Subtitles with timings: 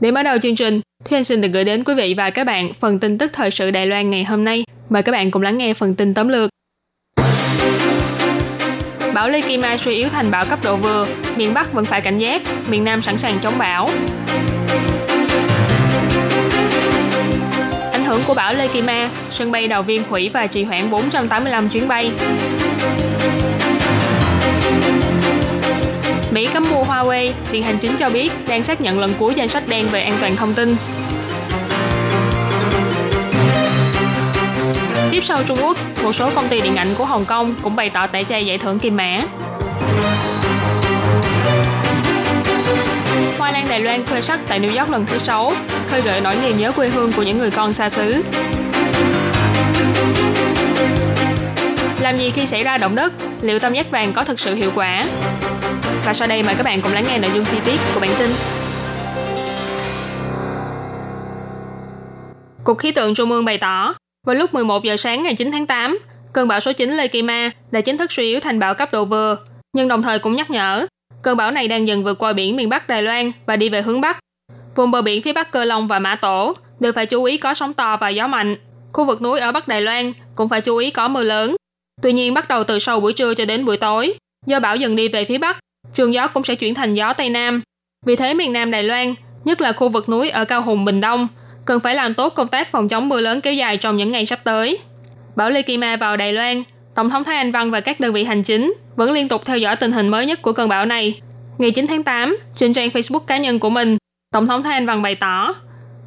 [0.00, 2.44] Để mở đầu chương trình, Thúy Anh xin được gửi đến quý vị và các
[2.44, 4.64] bạn phần tin tức thời sự Đài Loan ngày hôm nay.
[4.88, 6.50] Mời các bạn cùng lắng nghe phần tin tóm lược.
[9.14, 12.42] Bão Lekima suy yếu thành bão cấp độ vừa, miền Bắc vẫn phải cảnh giác,
[12.68, 13.88] miền Nam sẵn sàng chống bão.
[17.92, 21.88] Ảnh hưởng của bão Lekima, sân bay đầu Viên hủy và trì hoãn 485 chuyến
[21.88, 22.10] bay.
[26.32, 29.48] Mỹ cấm mua Huawei, Viện Hành Chính cho biết đang xác nhận lần cuối danh
[29.48, 30.76] sách đen về an toàn thông tin.
[35.10, 37.90] Tiếp sau Trung Quốc, một số công ty điện ảnh của Hồng Kông cũng bày
[37.90, 39.22] tỏ tẩy chay giải thưởng Kim Mã.
[43.38, 45.52] Hoa Lan Đài Loan khoe sắc tại New York lần thứ 6,
[45.90, 48.22] khơi gợi nỗi niềm nhớ quê hương của những người con xa xứ.
[52.00, 53.12] Làm gì khi xảy ra động đất?
[53.42, 55.06] Liệu tam giác vàng có thực sự hiệu quả?
[56.06, 58.10] Và sau đây mời các bạn cùng lắng nghe nội dung chi tiết của bản
[58.18, 58.30] tin.
[62.64, 63.94] Cục khí tượng Trung ương bày tỏ,
[64.26, 65.98] vào lúc 11 giờ sáng ngày 9 tháng 8,
[66.32, 69.36] cơn bão số 9 Lekima đã chính thức suy yếu thành bão cấp độ vừa,
[69.72, 70.86] nhưng đồng thời cũng nhắc nhở,
[71.22, 73.82] cơn bão này đang dần vượt qua biển miền Bắc Đài Loan và đi về
[73.82, 74.18] hướng Bắc.
[74.76, 77.54] Vùng bờ biển phía Bắc Cơ Long và Mã Tổ đều phải chú ý có
[77.54, 78.56] sóng to và gió mạnh.
[78.92, 81.56] Khu vực núi ở Bắc Đài Loan cũng phải chú ý có mưa lớn.
[82.02, 84.14] Tuy nhiên bắt đầu từ sau buổi trưa cho đến buổi tối,
[84.46, 85.58] do bão dần đi về phía Bắc,
[85.94, 87.62] trường gió cũng sẽ chuyển thành gió Tây Nam.
[88.06, 89.14] Vì thế miền Nam Đài Loan,
[89.44, 91.28] nhất là khu vực núi ở Cao Hùng, Bình Đông,
[91.64, 94.26] cần phải làm tốt công tác phòng chống mưa lớn kéo dài trong những ngày
[94.26, 94.78] sắp tới.
[95.36, 96.62] Bão Lekima vào Đài Loan,
[96.94, 99.58] Tổng thống Thái Anh Văn và các đơn vị hành chính vẫn liên tục theo
[99.58, 101.20] dõi tình hình mới nhất của cơn bão này.
[101.58, 103.98] Ngày 9 tháng 8, trên trang Facebook cá nhân của mình,
[104.32, 105.54] Tổng thống Thái Anh Văn bày tỏ,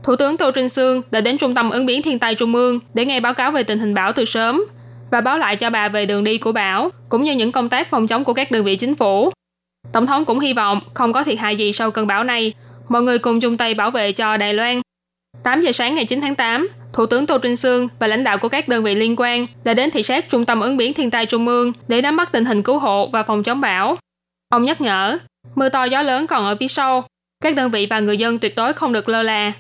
[0.03, 2.79] Thủ tướng Tô Trinh Sương đã đến Trung tâm ứng biến thiên tai Trung ương
[2.94, 4.63] để nghe báo cáo về tình hình bão từ sớm
[5.11, 7.89] và báo lại cho bà về đường đi của bão, cũng như những công tác
[7.89, 9.31] phòng chống của các đơn vị chính phủ.
[9.91, 12.53] Tổng thống cũng hy vọng không có thiệt hại gì sau cơn bão này,
[12.89, 14.81] mọi người cùng chung tay bảo vệ cho Đài Loan.
[15.44, 18.38] 8 giờ sáng ngày 9 tháng 8, Thủ tướng Tô Trinh Sương và lãnh đạo
[18.38, 21.11] của các đơn vị liên quan đã đến thị sát Trung tâm ứng biến thiên
[21.11, 23.97] tai Trung ương để nắm bắt tình hình cứu hộ và phòng chống bão.
[24.49, 25.17] Ông nhắc nhở,
[25.55, 27.07] mưa to gió lớn còn ở phía sau,
[27.44, 29.53] các đơn vị và người dân tuyệt đối không được lơ là.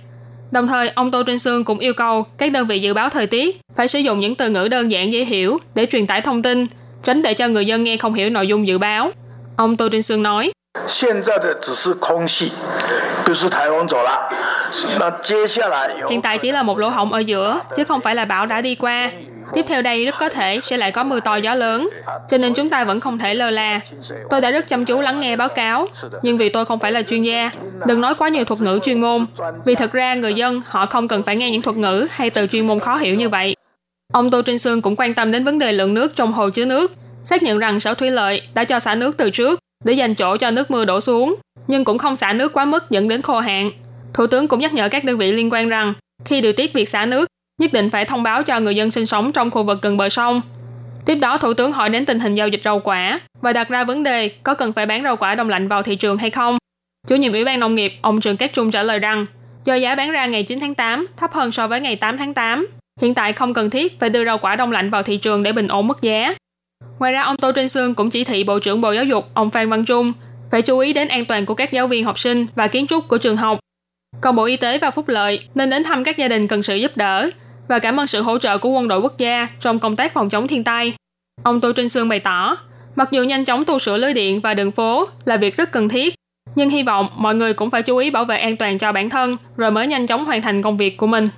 [0.51, 3.27] Đồng thời, ông Tô Trinh Sương cũng yêu cầu các đơn vị dự báo thời
[3.27, 6.41] tiết phải sử dụng những từ ngữ đơn giản dễ hiểu để truyền tải thông
[6.41, 6.67] tin,
[7.03, 9.11] tránh để cho người dân nghe không hiểu nội dung dự báo.
[9.57, 10.51] Ông Tô Trinh Sương nói,
[16.09, 18.61] Hiện tại chỉ là một lỗ hổng ở giữa, chứ không phải là bão đã
[18.61, 19.11] đi qua.
[19.53, 21.89] Tiếp theo đây rất có thể sẽ lại có mưa to gió lớn,
[22.27, 23.79] cho nên chúng ta vẫn không thể lơ là.
[24.29, 25.87] Tôi đã rất chăm chú lắng nghe báo cáo,
[26.21, 27.51] nhưng vì tôi không phải là chuyên gia,
[27.87, 29.25] đừng nói quá nhiều thuật ngữ chuyên môn,
[29.65, 32.47] vì thật ra người dân họ không cần phải nghe những thuật ngữ hay từ
[32.47, 33.55] chuyên môn khó hiểu như vậy.
[34.13, 36.65] Ông Tô Trinh Sương cũng quan tâm đến vấn đề lượng nước trong hồ chứa
[36.65, 36.91] nước
[37.23, 40.37] xác nhận rằng sở thủy lợi đã cho xả nước từ trước để dành chỗ
[40.37, 41.35] cho nước mưa đổ xuống,
[41.67, 43.71] nhưng cũng không xả nước quá mức dẫn đến khô hạn.
[44.13, 45.93] Thủ tướng cũng nhắc nhở các đơn vị liên quan rằng
[46.25, 47.27] khi điều tiết việc xả nước,
[47.61, 50.09] nhất định phải thông báo cho người dân sinh sống trong khu vực gần bờ
[50.09, 50.41] sông.
[51.05, 53.83] Tiếp đó, Thủ tướng hỏi đến tình hình giao dịch rau quả và đặt ra
[53.83, 56.57] vấn đề có cần phải bán rau quả đông lạnh vào thị trường hay không.
[57.07, 59.25] Chủ nhiệm Ủy ban Nông nghiệp, ông Trường Cát Trung trả lời rằng
[59.65, 62.33] do giá bán ra ngày 9 tháng 8 thấp hơn so với ngày 8 tháng
[62.33, 62.67] 8,
[63.01, 65.51] hiện tại không cần thiết phải đưa rau quả đông lạnh vào thị trường để
[65.51, 66.33] bình ổn mức giá.
[66.99, 69.49] Ngoài ra, ông Tô Trinh Sương cũng chỉ thị Bộ trưởng Bộ Giáo dục, ông
[69.49, 70.13] Phan Văn Trung,
[70.51, 73.07] phải chú ý đến an toàn của các giáo viên học sinh và kiến trúc
[73.07, 73.59] của trường học.
[74.21, 76.75] Còn Bộ Y tế và Phúc lợi nên đến thăm các gia đình cần sự
[76.75, 77.29] giúp đỡ
[77.67, 80.29] và cảm ơn sự hỗ trợ của quân đội quốc gia trong công tác phòng
[80.29, 80.93] chống thiên tai.
[81.43, 82.57] Ông Tô Trinh Sương bày tỏ,
[82.95, 85.89] mặc dù nhanh chóng tu sửa lưới điện và đường phố là việc rất cần
[85.89, 86.15] thiết,
[86.55, 89.09] nhưng hy vọng mọi người cũng phải chú ý bảo vệ an toàn cho bản
[89.09, 91.29] thân rồi mới nhanh chóng hoàn thành công việc của mình.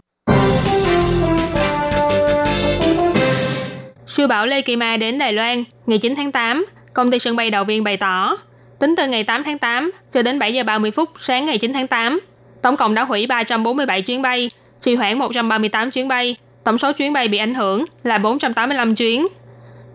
[4.15, 7.63] Siêu bão Lekima đến Đài Loan ngày 9 tháng 8, công ty sân bay đầu
[7.63, 8.37] Viên bày tỏ,
[8.79, 11.73] tính từ ngày 8 tháng 8 cho đến 7 giờ 30 phút sáng ngày 9
[11.73, 12.19] tháng 8,
[12.61, 14.49] tổng cộng đã hủy 347 chuyến bay,
[14.81, 19.27] trì hoãn 138 chuyến bay, tổng số chuyến bay bị ảnh hưởng là 485 chuyến.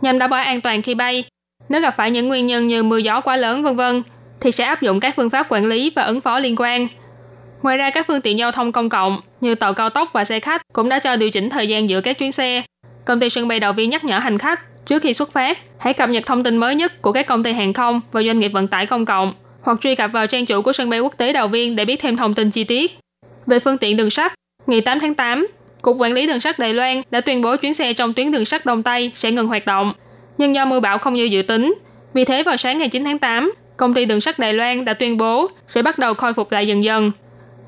[0.00, 1.25] Nhằm đảm bảo an toàn khi bay,
[1.69, 4.02] nếu gặp phải những nguyên nhân như mưa gió quá lớn vân vân
[4.40, 6.88] thì sẽ áp dụng các phương pháp quản lý và ứng phó liên quan.
[7.62, 10.40] Ngoài ra các phương tiện giao thông công cộng như tàu cao tốc và xe
[10.40, 12.62] khách cũng đã cho điều chỉnh thời gian giữa các chuyến xe.
[13.10, 15.94] Công ty sân bay đầu viên nhắc nhở hành khách trước khi xuất phát hãy
[15.94, 18.48] cập nhật thông tin mới nhất của các công ty hàng không và doanh nghiệp
[18.48, 21.32] vận tải công cộng hoặc truy cập vào trang chủ của sân bay quốc tế
[21.32, 22.98] Đào viên để biết thêm thông tin chi tiết.
[23.46, 24.34] Về phương tiện đường sắt,
[24.66, 25.46] ngày 8 tháng 8,
[25.82, 28.44] Cục Quản lý Đường sắt Đài Loan đã tuyên bố chuyến xe trong tuyến đường
[28.44, 29.92] sắt Đông Tây sẽ ngừng hoạt động,
[30.38, 31.74] nhưng do mưa bão không như dự tính.
[32.14, 34.94] Vì thế vào sáng ngày 9 tháng 8, công ty đường sắt Đài Loan đã
[34.94, 37.10] tuyên bố sẽ bắt đầu khôi phục lại dần dần.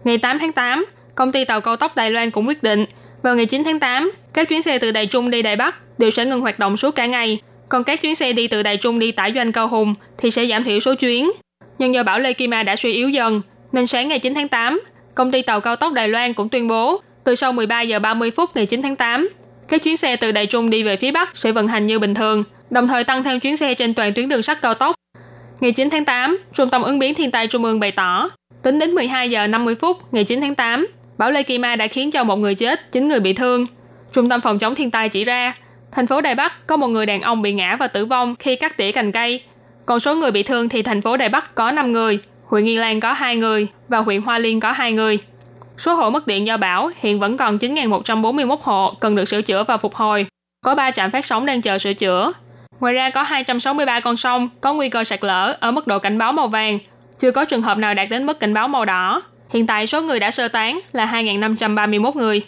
[0.05, 2.85] Ngày 8 tháng 8, công ty tàu cao tốc Đài Loan cũng quyết định
[3.23, 6.11] vào ngày 9 tháng 8, các chuyến xe từ Đài Trung đi Đài Bắc đều
[6.11, 7.39] sẽ ngừng hoạt động suốt cả ngày,
[7.69, 10.47] còn các chuyến xe đi từ Đài Trung đi tải doanh Cao Hùng thì sẽ
[10.47, 11.31] giảm thiểu số chuyến.
[11.79, 13.43] Nhưng do bão Lê Kim đã suy yếu dần,
[13.73, 14.81] nên sáng ngày 9 tháng 8,
[15.15, 18.31] công ty tàu cao tốc Đài Loan cũng tuyên bố từ sau 13 giờ 30
[18.31, 19.29] phút ngày 9 tháng 8,
[19.69, 22.15] các chuyến xe từ Đài Trung đi về phía Bắc sẽ vận hành như bình
[22.15, 24.97] thường, đồng thời tăng thêm chuyến xe trên toàn tuyến đường sắt cao tốc.
[25.61, 28.31] Ngày 9 tháng 8, Trung tâm ứng biến thiên tai Trung ương bày tỏ,
[28.63, 30.87] tính đến 12 giờ 50 phút ngày 9 tháng 8,
[31.23, 33.67] bão Lekima đã khiến cho một người chết, 9 người bị thương.
[34.13, 35.55] Trung tâm phòng chống thiên tai chỉ ra,
[35.93, 38.57] thành phố Đài Bắc có một người đàn ông bị ngã và tử vong khi
[38.57, 39.43] cắt tỉa cành cây.
[39.87, 42.77] Còn số người bị thương thì thành phố Đài Bắc có 5 người, huyện Nghi
[42.77, 45.19] Lan có 2 người và huyện Hoa Liên có 2 người.
[45.77, 49.65] Số hộ mất điện do bão hiện vẫn còn 9.141 hộ cần được sửa chữa
[49.65, 50.27] và phục hồi.
[50.65, 52.33] Có 3 trạm phát sóng đang chờ sửa chữa.
[52.81, 56.19] Ngoài ra có 263 con sông có nguy cơ sạt lở ở mức độ cảnh
[56.19, 56.79] báo màu vàng,
[57.19, 59.23] chưa có trường hợp nào đạt đến mức cảnh báo màu đỏ.
[59.53, 62.43] Hiện tại số người đã sơ tán là 2.531 người.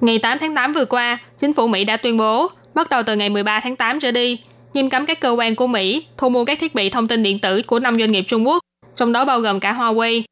[0.00, 3.16] Ngày 8 tháng 8 vừa qua, chính phủ Mỹ đã tuyên bố bắt đầu từ
[3.16, 4.38] ngày 13 tháng 8 trở đi,
[4.74, 7.38] nghiêm cấm các cơ quan của Mỹ thu mua các thiết bị thông tin điện
[7.38, 8.62] tử của năm doanh nghiệp Trung Quốc,
[8.96, 10.22] trong đó bao gồm cả Huawei.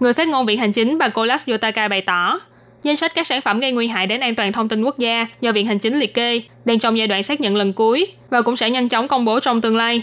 [0.00, 2.40] Người phát ngôn Viện Hành chính bà Kolas Yotaka bày tỏ,
[2.82, 5.26] danh sách các sản phẩm gây nguy hại đến an toàn thông tin quốc gia
[5.40, 8.42] do Viện Hành chính liệt kê đang trong giai đoạn xác nhận lần cuối và
[8.42, 10.02] cũng sẽ nhanh chóng công bố trong tương lai.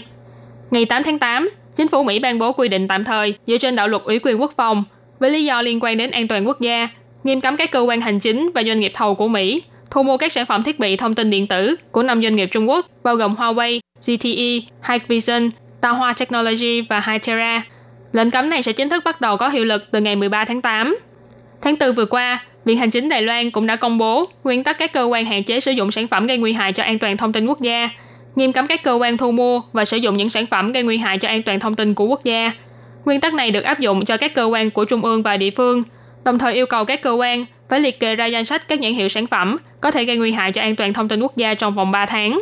[0.70, 3.76] Ngày 8 tháng 8, chính phủ Mỹ ban bố quy định tạm thời dựa trên
[3.76, 4.84] đạo luật ủy quyền quốc phòng
[5.18, 6.88] với lý do liên quan đến an toàn quốc gia,
[7.24, 10.16] nghiêm cấm các cơ quan hành chính và doanh nghiệp thầu của Mỹ thu mua
[10.16, 12.86] các sản phẩm thiết bị thông tin điện tử của năm doanh nghiệp Trung Quốc
[13.02, 15.50] bao gồm Huawei, ZTE, Hikvision,
[15.80, 17.62] Taohua Technology và Hytera.
[18.12, 20.62] Lệnh cấm này sẽ chính thức bắt đầu có hiệu lực từ ngày 13 tháng
[20.62, 20.96] 8.
[21.62, 24.78] Tháng 4 vừa qua, Viện Hành chính Đài Loan cũng đã công bố nguyên tắc
[24.78, 27.16] các cơ quan hạn chế sử dụng sản phẩm gây nguy hại cho an toàn
[27.16, 27.90] thông tin quốc gia,
[28.36, 30.98] nghiêm cấm các cơ quan thu mua và sử dụng những sản phẩm gây nguy
[30.98, 32.52] hại cho an toàn thông tin của quốc gia.
[33.04, 35.50] Nguyên tắc này được áp dụng cho các cơ quan của trung ương và địa
[35.50, 35.82] phương,
[36.24, 38.92] đồng thời yêu cầu các cơ quan phải liệt kê ra danh sách các nhãn
[38.92, 41.54] hiệu sản phẩm có thể gây nguy hại cho an toàn thông tin quốc gia
[41.54, 42.40] trong vòng 3 tháng.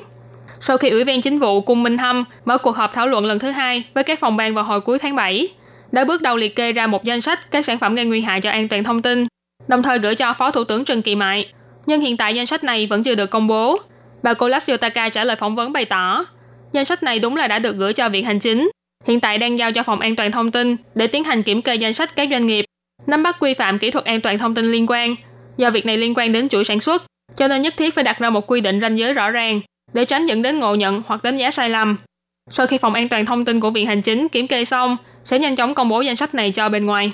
[0.61, 3.38] Sau khi Ủy viên Chính vụ Cung Minh Hâm mở cuộc họp thảo luận lần
[3.38, 5.49] thứ hai với các phòng ban vào hồi cuối tháng 7,
[5.93, 8.40] đã bước đầu liệt kê ra một danh sách các sản phẩm gây nguy hại
[8.40, 9.26] cho an toàn thông tin,
[9.69, 11.49] đồng thời gửi cho Phó Thủ tướng Trần Kỳ Mại.
[11.87, 13.79] Nhưng hiện tại danh sách này vẫn chưa được công bố.
[14.25, 16.25] Bà Kolas Yotaka trả lời phỏng vấn bày tỏ,
[16.73, 18.71] danh sách này đúng là đã được gửi cho Viện Hành Chính,
[19.06, 21.75] hiện tại đang giao cho Phòng An toàn Thông tin để tiến hành kiểm kê
[21.75, 22.65] danh sách các doanh nghiệp,
[23.06, 25.17] nắm bắt quy phạm kỹ thuật an toàn thông tin liên quan.
[25.56, 27.03] Do việc này liên quan đến chuỗi sản xuất,
[27.37, 29.61] cho nên nhất thiết phải đặt ra một quy định ranh giới rõ ràng
[29.93, 31.97] để tránh dẫn đến ngộ nhận hoặc đánh giá sai lầm.
[32.50, 35.38] Sau khi Phòng An toàn Thông tin của Viện Hành Chính kiểm kê xong, sẽ
[35.38, 37.12] nhanh chóng công bố danh sách này cho bên ngoài.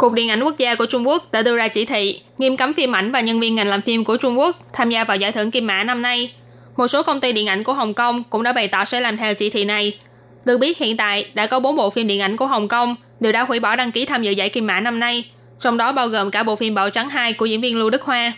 [0.00, 2.74] Cục Điện ảnh Quốc gia của Trung Quốc đã đưa ra chỉ thị nghiêm cấm
[2.74, 5.32] phim ảnh và nhân viên ngành làm phim của Trung Quốc tham gia vào giải
[5.32, 6.32] thưởng Kim Mã năm nay.
[6.76, 9.16] Một số công ty điện ảnh của Hồng Kông cũng đã bày tỏ sẽ làm
[9.16, 9.98] theo chỉ thị này.
[10.44, 13.32] Được biết hiện tại đã có 4 bộ phim điện ảnh của Hồng Kông đều
[13.32, 15.24] đã hủy bỏ đăng ký tham dự giải Kim Mã năm nay,
[15.58, 18.02] trong đó bao gồm cả bộ phim Bảo Trắng 2 của diễn viên Lưu Đức
[18.02, 18.32] Hoa.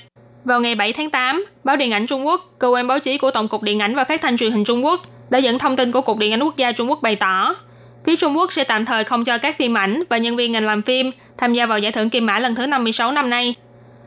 [0.44, 3.30] Vào ngày 7 tháng 8, Báo Điện ảnh Trung Quốc, cơ quan báo chí của
[3.30, 5.00] Tổng cục Điện ảnh và Phát thanh truyền hình Trung Quốc
[5.30, 7.54] đã dẫn thông tin của Cục Điện ảnh Quốc gia Trung Quốc bày tỏ,
[8.04, 10.64] phía Trung Quốc sẽ tạm thời không cho các phim ảnh và nhân viên ngành
[10.64, 13.54] làm phim tham gia vào giải thưởng Kim Mã lần thứ 56 năm nay.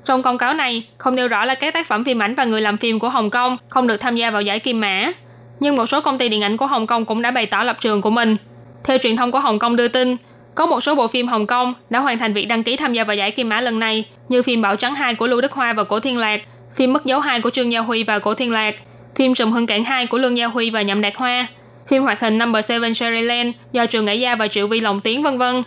[0.05, 2.61] Trong công cáo này, không nêu rõ là các tác phẩm phim ảnh và người
[2.61, 5.11] làm phim của Hồng Kông không được tham gia vào giải Kim Mã.
[5.59, 7.77] Nhưng một số công ty điện ảnh của Hồng Kông cũng đã bày tỏ lập
[7.81, 8.35] trường của mình.
[8.83, 10.17] Theo truyền thông của Hồng Kông đưa tin,
[10.55, 13.03] có một số bộ phim Hồng Kông đã hoàn thành việc đăng ký tham gia
[13.03, 15.73] vào giải Kim Mã lần này, như phim Bảo Trắng 2 của Lưu Đức Hoa
[15.73, 16.41] và Cổ Thiên Lạc,
[16.75, 18.75] phim Mất dấu 2 của Trương Gia Huy và Cổ Thiên Lạc,
[19.15, 21.47] phim Trùm Hưng Cảng 2 của Lương Gia Huy và Nhậm Đạt Hoa,
[21.87, 25.23] phim hoạt hình Number 7 Sherryland do Trường Ngải Gia và Triệu Vi lồng tiếng
[25.23, 25.63] vân vân.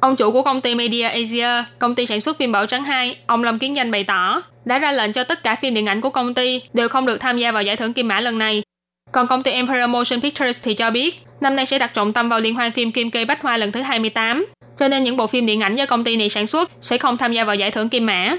[0.00, 3.16] Ông chủ của công ty Media Asia, công ty sản xuất phim Bảo Trắng 2,
[3.26, 6.00] ông Lâm Kiến Danh bày tỏ, đã ra lệnh cho tất cả phim điện ảnh
[6.00, 8.62] của công ty đều không được tham gia vào giải thưởng Kim Mã lần này.
[9.12, 12.28] Còn công ty Emperor Motion Pictures thì cho biết, năm nay sẽ đặt trọng tâm
[12.28, 14.46] vào liên hoan phim Kim Kê Bách Hoa lần thứ 28,
[14.76, 17.16] cho nên những bộ phim điện ảnh do công ty này sản xuất sẽ không
[17.16, 18.36] tham gia vào giải thưởng Kim Mã.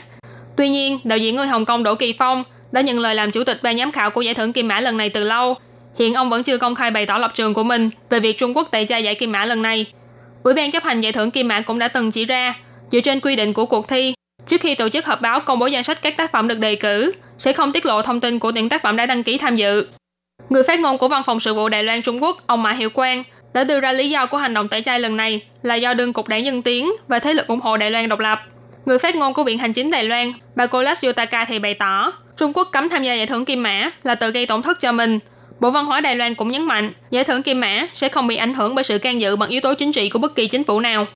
[0.57, 3.43] Tuy nhiên, đạo diễn người Hồng Kông Đỗ Kỳ Phong đã nhận lời làm chủ
[3.43, 5.55] tịch ban giám khảo của giải thưởng Kim Mã lần này từ lâu
[5.99, 8.57] hiện ông vẫn chưa công khai bày tỏ lập trường của mình về việc Trung
[8.57, 9.85] Quốc tẩy chay giải Kim Mã lần này.
[10.43, 12.53] Ủy ban chấp hành giải thưởng Kim Mã cũng đã từng chỉ ra,
[12.91, 14.13] dựa trên quy định của cuộc thi,
[14.47, 16.75] trước khi tổ chức họp báo công bố danh sách các tác phẩm được đề
[16.75, 19.55] cử, sẽ không tiết lộ thông tin của những tác phẩm đã đăng ký tham
[19.55, 19.87] dự.
[20.49, 22.89] Người phát ngôn của Văn phòng sự vụ Đài Loan Trung Quốc, ông Mã Hiệu
[22.89, 25.93] Quang, đã đưa ra lý do của hành động tẩy chay lần này là do
[25.93, 28.39] đương cục đảng Dân Tiến và thế lực ủng hộ Đài Loan độc lập.
[28.85, 32.13] Người phát ngôn của Viện Hành chính Đài Loan, bà Kolas Yutaka thì bày tỏ,
[32.37, 34.91] Trung Quốc cấm tham gia giải thưởng Kim Mã là tự gây tổn thất cho
[34.91, 35.19] mình.
[35.59, 38.35] Bộ Văn hóa Đài Loan cũng nhấn mạnh, giải thưởng Kim Mã sẽ không bị
[38.35, 40.63] ảnh hưởng bởi sự can dự bằng yếu tố chính trị của bất kỳ chính
[40.63, 41.07] phủ nào.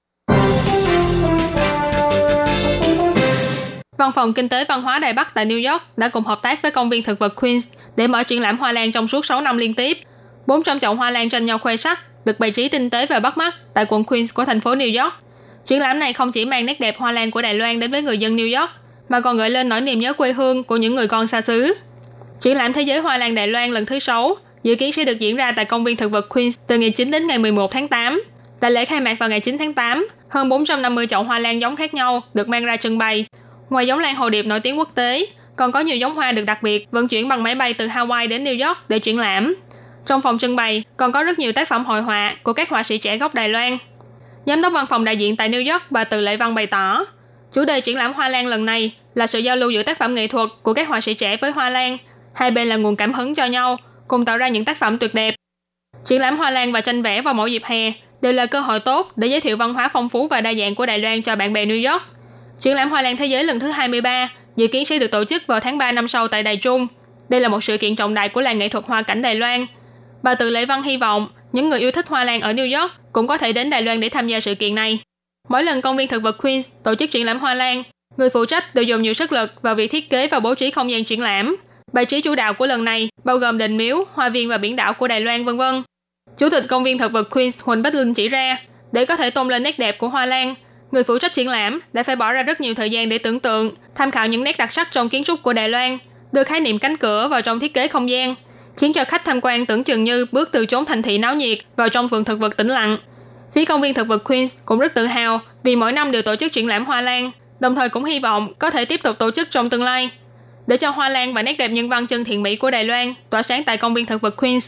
[3.97, 6.61] Văn phòng Kinh tế Văn hóa Đài Bắc tại New York đã cùng hợp tác
[6.61, 9.41] với công viên thực vật Queens để mở triển lãm hoa lan trong suốt 6
[9.41, 9.97] năm liên tiếp.
[10.47, 13.37] 400 chậu hoa lan tranh nhau khoe sắc được bày trí tinh tế và bắt
[13.37, 15.13] mắt tại quận Queens của thành phố New York.
[15.65, 18.01] Triển lãm này không chỉ mang nét đẹp hoa lan của Đài Loan đến với
[18.01, 18.71] người dân New York,
[19.09, 21.73] mà còn gợi lên nỗi niềm nhớ quê hương của những người con xa xứ.
[22.43, 25.19] Triển lãm Thế giới Hoa lan Đài Loan lần thứ 6 dự kiến sẽ được
[25.19, 27.87] diễn ra tại công viên thực vật Queens từ ngày 9 đến ngày 11 tháng
[27.87, 28.23] 8.
[28.59, 31.75] Tại lễ khai mạc vào ngày 9 tháng 8, hơn 450 chậu hoa lan giống
[31.75, 33.25] khác nhau được mang ra trưng bày.
[33.69, 36.43] Ngoài giống lan hồ điệp nổi tiếng quốc tế, còn có nhiều giống hoa được
[36.45, 39.55] đặc biệt vận chuyển bằng máy bay từ Hawaii đến New York để triển lãm.
[40.05, 42.83] Trong phòng trưng bày còn có rất nhiều tác phẩm hội họa của các họa
[42.83, 43.77] sĩ trẻ gốc Đài Loan.
[44.45, 47.05] Giám đốc văn phòng đại diện tại New York bà Từ Lệ Văn bày tỏ,
[47.53, 50.15] chủ đề triển lãm hoa lan lần này là sự giao lưu giữa tác phẩm
[50.15, 51.97] nghệ thuật của các họa sĩ trẻ với hoa lan.
[52.35, 55.13] Hai bên là nguồn cảm hứng cho nhau, cùng tạo ra những tác phẩm tuyệt
[55.13, 55.35] đẹp.
[56.05, 58.79] Triển lãm hoa lan và tranh vẽ vào mỗi dịp hè đều là cơ hội
[58.79, 61.35] tốt để giới thiệu văn hóa phong phú và đa dạng của Đài Loan cho
[61.35, 62.03] bạn bè New York.
[62.59, 65.47] Triển lãm hoa lan thế giới lần thứ 23 dự kiến sẽ được tổ chức
[65.47, 66.87] vào tháng 3 năm sau tại Đài Trung.
[67.29, 69.65] Đây là một sự kiện trọng đại của làng nghệ thuật hoa cảnh Đài Loan.
[70.23, 72.93] Bà Từ Lễ Văn hy vọng những người yêu thích hoa lan ở New York
[73.11, 74.99] cũng có thể đến Đài Loan để tham gia sự kiện này.
[75.49, 77.83] Mỗi lần công viên thực vật Queens tổ chức triển lãm hoa lan,
[78.17, 80.71] người phụ trách đều dùng nhiều sức lực vào việc thiết kế và bố trí
[80.71, 81.55] không gian triển lãm.
[81.93, 84.75] Bài trí chủ đạo của lần này bao gồm đền miếu, hoa viên và biển
[84.75, 85.83] đảo của Đài Loan vân vân.
[86.37, 88.57] Chủ tịch công viên thực vật Queens Huỳnh Bách Linh chỉ ra,
[88.91, 90.55] để có thể tôn lên nét đẹp của hoa lan,
[90.91, 93.39] người phụ trách triển lãm đã phải bỏ ra rất nhiều thời gian để tưởng
[93.39, 95.97] tượng, tham khảo những nét đặc sắc trong kiến trúc của Đài Loan,
[96.31, 98.35] đưa khái niệm cánh cửa vào trong thiết kế không gian,
[98.77, 101.57] khiến cho khách tham quan tưởng chừng như bước từ chốn thành thị náo nhiệt
[101.75, 102.97] vào trong vườn thực vật tĩnh lặng.
[103.53, 106.35] Phía công viên thực vật Queens cũng rất tự hào vì mỗi năm đều tổ
[106.35, 109.31] chức triển lãm hoa lan, đồng thời cũng hy vọng có thể tiếp tục tổ
[109.31, 110.09] chức trong tương lai.
[110.67, 113.13] Để cho hoa lan và nét đẹp nhân văn chân thiện mỹ của Đài Loan
[113.29, 114.67] tỏa sáng tại công viên thực vật Queens.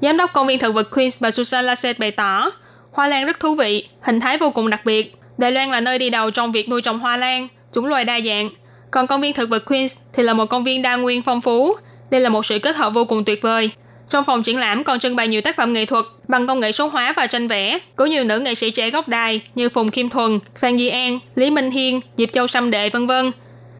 [0.00, 2.50] Giám đốc công viên thực vật Queens bà Susan Lasset bày tỏ,
[2.92, 5.14] hoa lan rất thú vị, hình thái vô cùng đặc biệt.
[5.38, 8.20] Đài Loan là nơi đi đầu trong việc nuôi trồng hoa lan, chủng loài đa
[8.20, 8.48] dạng.
[8.90, 11.76] Còn công viên thực vật Queens thì là một công viên đa nguyên phong phú.
[12.10, 13.70] Đây là một sự kết hợp vô cùng tuyệt vời.
[14.10, 16.72] Trong phòng triển lãm còn trưng bày nhiều tác phẩm nghệ thuật bằng công nghệ
[16.72, 19.88] số hóa và tranh vẽ của nhiều nữ nghệ sĩ trẻ gốc đài như Phùng
[19.88, 23.30] Kim Thuần, Phan Di An, Lý Minh Hiên, Diệp Châu Sâm Đệ vân vân.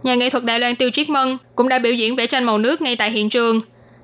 [0.02, 2.58] Nhà nghệ thuật Đài Loan Tiêu Triết Mân cũng đã biểu diễn vẽ tranh màu
[2.58, 3.60] nước ngay tại hiện trường.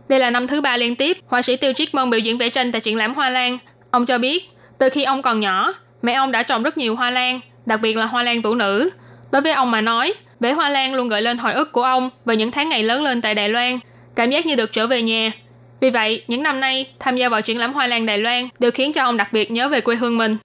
[0.09, 2.49] Đây là năm thứ ba liên tiếp họa sĩ Tiêu Triết Mân biểu diễn vẽ
[2.49, 3.59] tranh tại triển lãm Hoa Lan.
[3.91, 7.11] Ông cho biết, từ khi ông còn nhỏ, mẹ ông đã trồng rất nhiều hoa
[7.11, 8.91] lan, đặc biệt là hoa lan vũ nữ.
[9.33, 12.11] Đối với ông mà nói, vẽ hoa lan luôn gợi lên hồi ức của ông
[12.25, 13.79] về những tháng ngày lớn lên tại Đài Loan,
[14.17, 15.33] cảm giác như được trở về nhà,
[15.81, 18.71] vì vậy, những năm nay, tham gia vào triển lãm hoa lan Đài Loan đều
[18.71, 20.37] khiến cho ông đặc biệt nhớ về quê hương mình.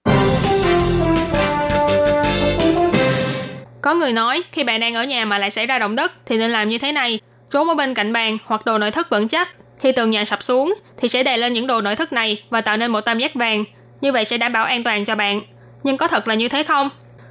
[3.89, 6.37] Có người nói, khi bạn đang ở nhà mà lại xảy ra động đất thì
[6.37, 7.19] nên làm như thế này.
[7.49, 9.49] Trốn ở bên cạnh bàn hoặc đồ nội thất vững chắc.
[9.79, 12.61] Khi tường nhà sập xuống thì sẽ đè lên những đồ nội thất này và
[12.61, 13.65] tạo nên một tam giác vàng.
[14.01, 15.41] Như vậy sẽ đảm bảo an toàn cho bạn.
[15.83, 16.89] Nhưng có thật là như thế không?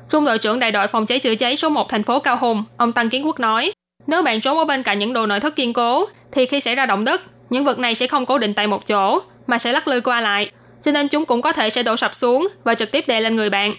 [0.08, 2.64] Trung đội trưởng đại đội phòng cháy chữa cháy số 1 thành phố Cao Hùng,
[2.76, 3.72] ông Tăng Kiến Quốc nói,
[4.06, 6.74] nếu bạn trốn ở bên cạnh những đồ nội thất kiên cố, thì khi xảy
[6.74, 9.72] ra động đất, những vật này sẽ không cố định tại một chỗ, mà sẽ
[9.72, 10.50] lắc lư qua lại,
[10.82, 13.36] cho nên chúng cũng có thể sẽ đổ sập xuống và trực tiếp đè lên
[13.36, 13.74] người bạn.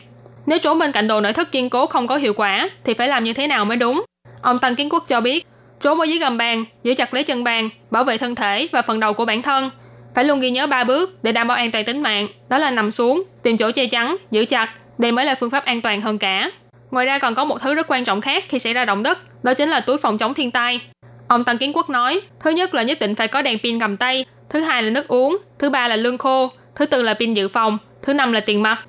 [0.49, 3.07] Nếu trốn bên cạnh đồ nội thất kiên cố không có hiệu quả, thì phải
[3.07, 4.03] làm như thế nào mới đúng?
[4.41, 5.47] Ông Tăng Kiến Quốc cho biết,
[5.79, 8.81] trốn ở dưới gầm bàn, giữ chặt lấy chân bàn, bảo vệ thân thể và
[8.81, 9.69] phần đầu của bản thân.
[10.15, 12.71] Phải luôn ghi nhớ ba bước để đảm bảo an toàn tính mạng, đó là
[12.71, 14.69] nằm xuống, tìm chỗ che chắn, giữ chặt.
[14.97, 16.51] Đây mới là phương pháp an toàn hơn cả.
[16.91, 19.43] Ngoài ra còn có một thứ rất quan trọng khác khi xảy ra động đất,
[19.43, 20.79] đó chính là túi phòng chống thiên tai.
[21.27, 23.97] Ông Tăng Kiến Quốc nói, thứ nhất là nhất định phải có đèn pin cầm
[23.97, 27.33] tay, thứ hai là nước uống, thứ ba là lương khô, thứ tư là pin
[27.33, 28.79] dự phòng, thứ năm là tiền mặt.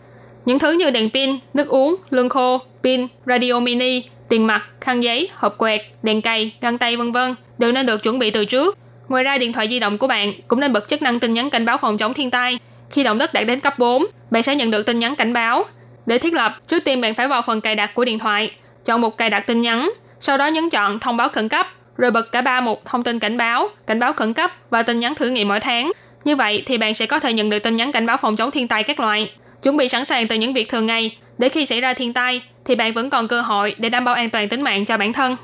[0.45, 5.03] Những thứ như đèn pin, nước uống, lương khô, pin, radio mini, tiền mặt, khăn
[5.03, 8.45] giấy, hộp quẹt, đèn cày, găng tay vân vân đều nên được chuẩn bị từ
[8.45, 8.79] trước.
[9.09, 11.51] Ngoài ra điện thoại di động của bạn cũng nên bật chức năng tin nhắn
[11.51, 12.59] cảnh báo phòng chống thiên tai.
[12.91, 15.65] Khi động đất đạt đến cấp 4, bạn sẽ nhận được tin nhắn cảnh báo.
[16.07, 18.51] Để thiết lập, trước tiên bạn phải vào phần cài đặt của điện thoại,
[18.85, 21.67] chọn mục cài đặt tin nhắn, sau đó nhấn chọn thông báo khẩn cấp
[21.97, 25.01] rồi bật cả ba mục thông tin cảnh báo, cảnh báo khẩn cấp và tin
[25.01, 25.93] nhắn thử nghiệm mỗi tháng.
[26.25, 28.51] Như vậy thì bạn sẽ có thể nhận được tin nhắn cảnh báo phòng chống
[28.51, 29.31] thiên tai các loại.
[29.63, 32.43] Chuẩn bị sẵn sàng từ những việc thường ngày để khi xảy ra thiên tai
[32.65, 35.13] thì bạn vẫn còn cơ hội để đảm bảo an toàn tính mạng cho bản
[35.13, 35.37] thân.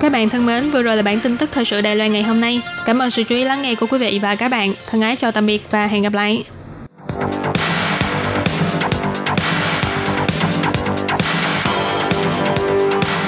[0.00, 2.22] Các bạn thân mến, vừa rồi là bản tin tức thời sự Đài Loan ngày
[2.22, 2.60] hôm nay.
[2.86, 4.72] Cảm ơn sự chú ý lắng nghe của quý vị và các bạn.
[4.86, 6.44] Thân ái chào tạm biệt và hẹn gặp lại.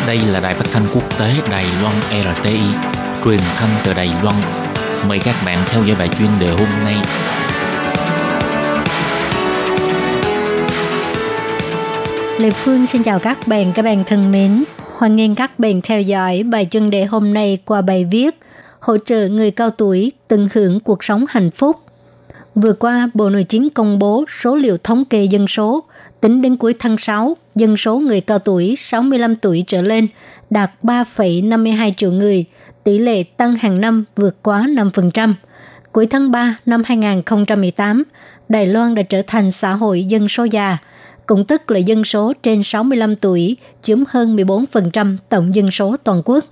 [0.07, 1.95] Đây là đài phát thanh quốc tế Đài Loan
[2.37, 2.59] RTI,
[3.25, 4.37] truyền thanh từ Đài Loan.
[5.09, 6.97] Mời các bạn theo dõi bài chuyên đề hôm nay.
[12.39, 14.65] Lê Phương xin chào các bạn, các bạn thân mến.
[14.99, 18.39] Hoan nghênh các bạn theo dõi bài chuyên đề hôm nay qua bài viết
[18.81, 21.77] Hỗ trợ người cao tuổi tận hưởng cuộc sống hạnh phúc.
[22.55, 25.85] Vừa qua, Bộ Nội chính công bố số liệu thống kê dân số.
[26.21, 30.07] Tính đến cuối tháng 6, dân số người cao tuổi 65 tuổi trở lên
[30.51, 32.45] đạt 3,52 triệu người,
[32.85, 35.35] tỷ lệ tăng hàng năm vượt quá 5%.
[35.93, 38.03] Cuối tháng 3 năm 2018,
[38.49, 40.79] Đài Loan đã trở thành xã hội dân số già,
[41.27, 46.23] cũng tức là dân số trên 65 tuổi chiếm hơn 14% tổng dân số toàn
[46.25, 46.45] quốc.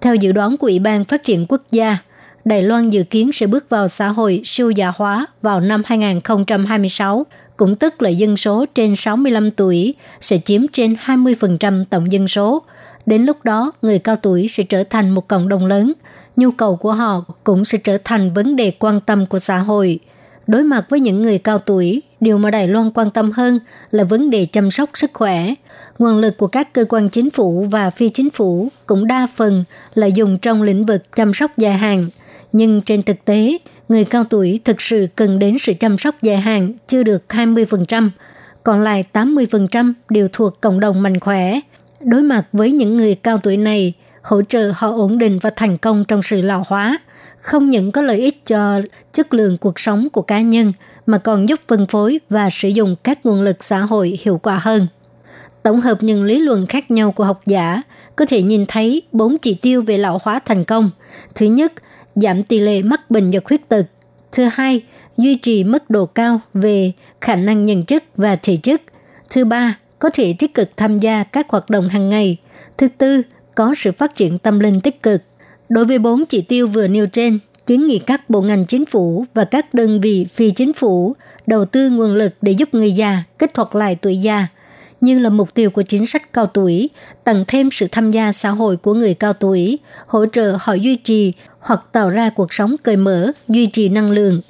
[0.00, 1.98] Theo dự đoán của Ủy ban Phát triển Quốc gia,
[2.44, 7.26] Đài Loan dự kiến sẽ bước vào xã hội siêu già hóa vào năm 2026,
[7.56, 12.62] cũng tức là dân số trên 65 tuổi sẽ chiếm trên 20% tổng dân số.
[13.06, 15.92] Đến lúc đó, người cao tuổi sẽ trở thành một cộng đồng lớn,
[16.36, 19.98] nhu cầu của họ cũng sẽ trở thành vấn đề quan tâm của xã hội.
[20.46, 24.04] Đối mặt với những người cao tuổi, điều mà Đài Loan quan tâm hơn là
[24.04, 25.54] vấn đề chăm sóc sức khỏe.
[25.98, 29.64] Nguồn lực của các cơ quan chính phủ và phi chính phủ cũng đa phần
[29.94, 32.08] là dùng trong lĩnh vực chăm sóc dài hạn.
[32.52, 33.58] Nhưng trên thực tế,
[33.88, 38.10] người cao tuổi thực sự cần đến sự chăm sóc dài hạn chưa được 20%,
[38.64, 41.60] còn lại 80% đều thuộc cộng đồng mạnh khỏe.
[42.00, 45.78] Đối mặt với những người cao tuổi này, hỗ trợ họ ổn định và thành
[45.78, 46.98] công trong sự lão hóa,
[47.42, 48.80] không những có lợi ích cho
[49.12, 50.72] chất lượng cuộc sống của cá nhân
[51.06, 54.60] mà còn giúp phân phối và sử dụng các nguồn lực xã hội hiệu quả
[54.62, 54.86] hơn.
[55.62, 57.82] Tổng hợp những lý luận khác nhau của học giả
[58.16, 60.90] có thể nhìn thấy bốn chỉ tiêu về lão hóa thành công.
[61.34, 61.72] Thứ nhất,
[62.14, 63.86] giảm tỷ lệ mắc bệnh và khuyết tật.
[64.32, 64.82] Thứ hai,
[65.16, 68.82] duy trì mức độ cao về khả năng nhận chức và thể chức.
[69.30, 72.36] Thứ ba, có thể tích cực tham gia các hoạt động hàng ngày.
[72.78, 73.22] Thứ tư,
[73.54, 75.22] có sự phát triển tâm linh tích cực.
[75.72, 79.24] Đối với bốn chỉ tiêu vừa nêu trên, kiến nghị các bộ ngành chính phủ
[79.34, 83.22] và các đơn vị phi chính phủ đầu tư nguồn lực để giúp người già
[83.38, 84.46] kích hoạt lại tuổi già,
[85.00, 86.90] như là mục tiêu của chính sách cao tuổi,
[87.24, 90.96] tăng thêm sự tham gia xã hội của người cao tuổi, hỗ trợ họ duy
[90.96, 94.40] trì hoặc tạo ra cuộc sống cởi mở, duy trì năng lượng.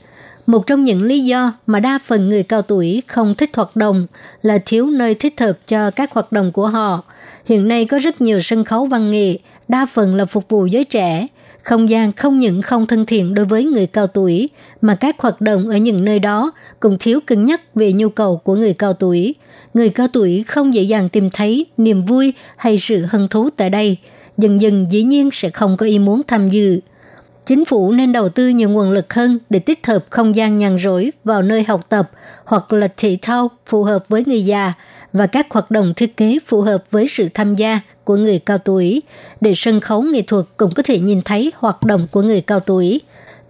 [0.47, 4.07] Một trong những lý do mà đa phần người cao tuổi không thích hoạt động
[4.43, 7.05] là thiếu nơi thích hợp cho các hoạt động của họ.
[7.47, 10.85] Hiện nay có rất nhiều sân khấu văn nghệ, đa phần là phục vụ giới
[10.85, 11.27] trẻ.
[11.63, 14.49] Không gian không những không thân thiện đối với người cao tuổi,
[14.81, 18.37] mà các hoạt động ở những nơi đó cũng thiếu cân nhắc về nhu cầu
[18.37, 19.35] của người cao tuổi.
[19.75, 23.71] Người cao tuổi không dễ dàng tìm thấy niềm vui hay sự hứng thú tại
[23.71, 23.97] đây.
[24.39, 26.81] Dần dần dĩ nhiên sẽ không có ý muốn tham dự.
[27.47, 30.79] Chính phủ nên đầu tư nhiều nguồn lực hơn để tích hợp không gian nhàn
[30.79, 32.11] rỗi vào nơi học tập
[32.45, 34.73] hoặc là thể thao phù hợp với người già
[35.13, 38.59] và các hoạt động thiết kế phù hợp với sự tham gia của người cao
[38.59, 39.03] tuổi
[39.41, 42.61] để sân khấu nghệ thuật cũng có thể nhìn thấy hoạt động của người cao
[42.61, 43.01] tuổi.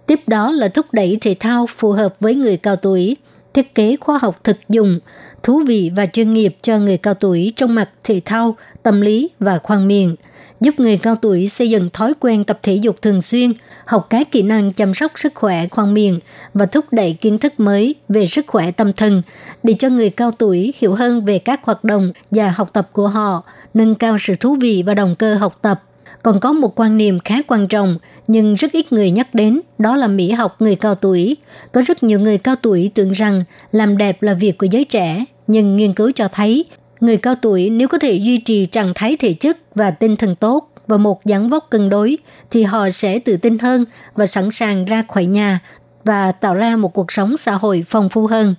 [0.05, 3.17] Tiếp đó là thúc đẩy thể thao phù hợp với người cao tuổi,
[3.53, 4.99] thiết kế khoa học thực dụng,
[5.43, 9.29] thú vị và chuyên nghiệp cho người cao tuổi trong mặt thể thao, tâm lý
[9.39, 10.15] và khoang miệng–
[10.63, 13.53] giúp người cao tuổi xây dựng thói quen tập thể dục thường xuyên,
[13.85, 16.19] học các kỹ năng chăm sóc sức khỏe khoang miệng
[16.53, 19.21] và thúc đẩy kiến thức mới về sức khỏe tâm thần
[19.63, 23.07] để cho người cao tuổi hiểu hơn về các hoạt động và học tập của
[23.07, 25.83] họ, nâng cao sự thú vị và động cơ học tập.
[26.23, 27.97] Còn có một quan niệm khá quan trọng
[28.27, 31.37] nhưng rất ít người nhắc đến, đó là mỹ học người cao tuổi.
[31.71, 35.25] Có rất nhiều người cao tuổi tưởng rằng làm đẹp là việc của giới trẻ,
[35.47, 36.65] nhưng nghiên cứu cho thấy
[37.03, 40.35] Người cao tuổi nếu có thể duy trì trạng thái thể chất và tinh thần
[40.35, 42.17] tốt và một dáng vóc cân đối
[42.51, 43.85] thì họ sẽ tự tin hơn
[44.15, 45.59] và sẵn sàng ra khỏi nhà
[46.03, 48.55] và tạo ra một cuộc sống xã hội phong phú hơn.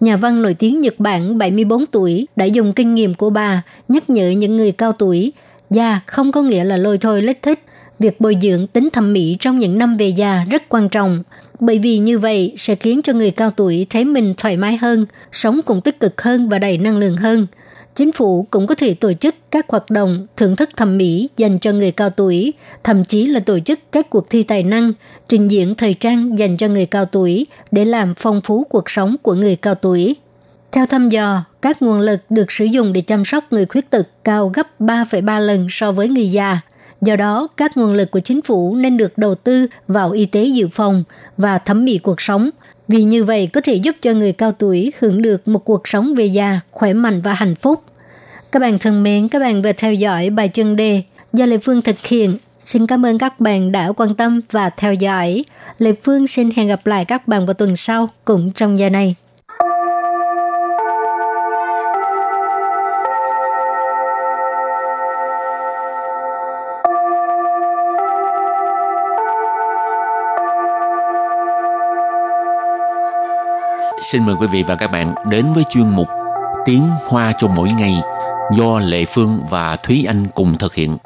[0.00, 4.10] Nhà văn nổi tiếng Nhật Bản 74 tuổi đã dùng kinh nghiệm của bà nhắc
[4.10, 5.32] nhở những người cao tuổi
[5.70, 7.58] già không có nghĩa là lôi thôi lết thích.
[7.98, 11.22] Việc bồi dưỡng tính thẩm mỹ trong những năm về già rất quan trọng,
[11.60, 15.06] bởi vì như vậy sẽ khiến cho người cao tuổi thấy mình thoải mái hơn,
[15.32, 17.46] sống cũng tích cực hơn và đầy năng lượng hơn–
[17.94, 21.58] chính phủ cũng có thể tổ chức các hoạt động thưởng thức thẩm mỹ dành
[21.58, 22.52] cho người cao tuổi,
[22.84, 24.92] thậm chí là tổ chức các cuộc thi tài năng,
[25.28, 29.16] trình diễn thời trang dành cho người cao tuổi để làm phong phú cuộc sống
[29.22, 30.16] của người cao tuổi.
[30.72, 34.08] Theo thăm dò, các nguồn lực được sử dụng để chăm sóc người khuyết tật
[34.24, 36.60] cao gấp 3,3 lần so với người già.
[37.00, 40.44] Do đó, các nguồn lực của chính phủ nên được đầu tư vào y tế
[40.44, 41.04] dự phòng
[41.36, 42.50] và thẩm mỹ cuộc sống,
[42.88, 46.14] vì như vậy có thể giúp cho người cao tuổi hưởng được một cuộc sống
[46.14, 47.82] về già, khỏe mạnh và hạnh phúc.
[48.52, 51.82] Các bạn thân mến, các bạn vừa theo dõi bài chân đề do Lê Phương
[51.82, 52.38] thực hiện.
[52.64, 55.44] Xin cảm ơn các bạn đã quan tâm và theo dõi.
[55.78, 59.14] Lê Phương xin hẹn gặp lại các bạn vào tuần sau cũng trong giờ này.
[74.10, 76.08] Xin mời quý vị và các bạn đến với chuyên mục
[76.64, 77.94] Tiếng Hoa cho mỗi ngày
[78.56, 80.96] do Lệ Phương và Thúy Anh cùng thực hiện.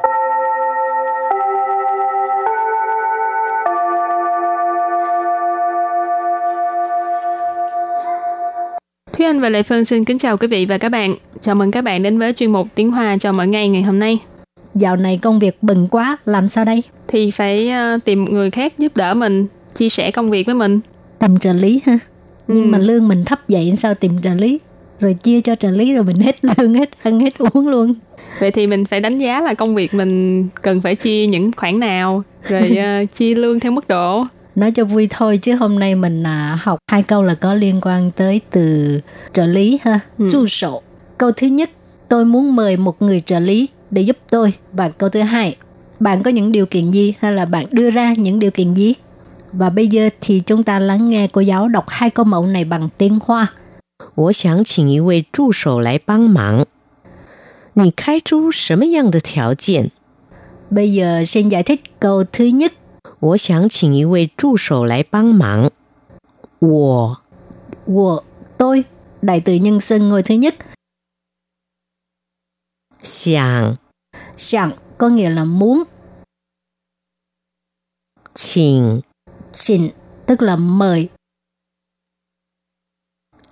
[9.12, 11.14] Thúy Anh và Lệ Phương xin kính chào quý vị và các bạn.
[11.40, 13.98] Chào mừng các bạn đến với chuyên mục Tiếng Hoa cho mỗi ngày ngày hôm
[13.98, 14.18] nay.
[14.74, 16.82] Dạo này công việc bận quá, làm sao đây?
[17.08, 20.80] Thì phải uh, tìm người khác giúp đỡ mình, chia sẻ công việc với mình.
[21.18, 21.98] Tầm trợ lý ha.
[22.48, 22.68] Nhưng Ừ.
[22.68, 24.58] mà lương mình thấp vậy sao tìm trợ lý?
[25.00, 27.94] Rồi chia cho trợ lý rồi mình hết lương, hết ăn, hết uống luôn.
[28.40, 31.80] Vậy thì mình phải đánh giá là công việc mình cần phải chia những khoản
[31.80, 34.24] nào, rồi uh, chia lương theo mức độ.
[34.54, 37.80] Nói cho vui thôi chứ hôm nay mình à, học hai câu là có liên
[37.82, 39.00] quan tới từ
[39.32, 40.28] trợ lý ha, Ừ.
[40.32, 40.82] chu sổ.
[41.18, 41.70] Câu thứ nhất,
[42.08, 44.52] tôi muốn mời một người trợ lý để giúp tôi.
[44.72, 45.56] Và câu thứ hai,
[46.00, 48.94] bạn có những điều kiện gì hay là bạn đưa ra những điều kiện gì?
[49.55, 52.65] Và bây giờ thì chúng ta lắng nghe cô giáo đọc hai câu mẫu này
[52.65, 53.53] bằng tiếng Hoa.
[54.15, 56.65] 我想请一位助手来帮忙。
[57.73, 59.91] 你开出什么样的条件？
[60.71, 62.73] Bây giờ xin giải thích câu thứ nhất.
[63.19, 65.69] 我想请一位助手来帮忙。
[66.59, 67.17] 我
[67.85, 68.23] Của
[68.57, 68.83] tôi,
[69.21, 70.55] đại từ nhân xưng ngôi thứ nhất.
[73.03, 73.75] 想
[74.37, 75.83] Sẵn có nghĩa là muốn.
[78.33, 79.01] 请
[79.55, 79.89] Xin
[80.25, 81.09] tức là mời.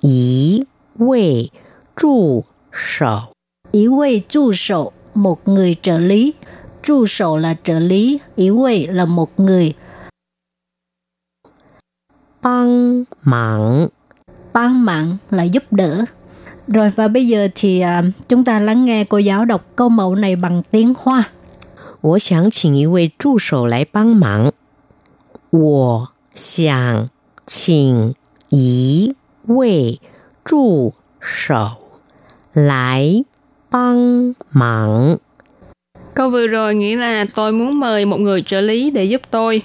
[0.02, 0.66] 一
[0.98, 1.52] 位
[1.96, 3.34] 助手
[3.72, 6.34] Ý quay trụ sổ, một người trợ lý.
[6.84, 9.76] Trụ sổ là trợ lý, ý quay là một người.
[12.42, 13.90] 帮忙。
[14.54, 16.06] Ban mạng là giúp đỡ.
[16.68, 20.16] Rồi và bây giờ thì à, chúng ta lắng nghe cô giáo đọc câu mẫu
[20.16, 21.30] này bằng tiếng Hoa.
[22.02, 24.54] 我想请一位助手来帮忙。
[25.54, 27.10] 我想
[27.46, 28.16] 请
[28.50, 29.16] 一
[29.48, 30.00] 位
[30.44, 31.78] 助手
[32.54, 33.26] 来
[33.70, 35.20] 帮忙。
[36.14, 39.62] Câu vừa rồi nghĩa là tôi muốn mời một người trợ lý để giúp tôi.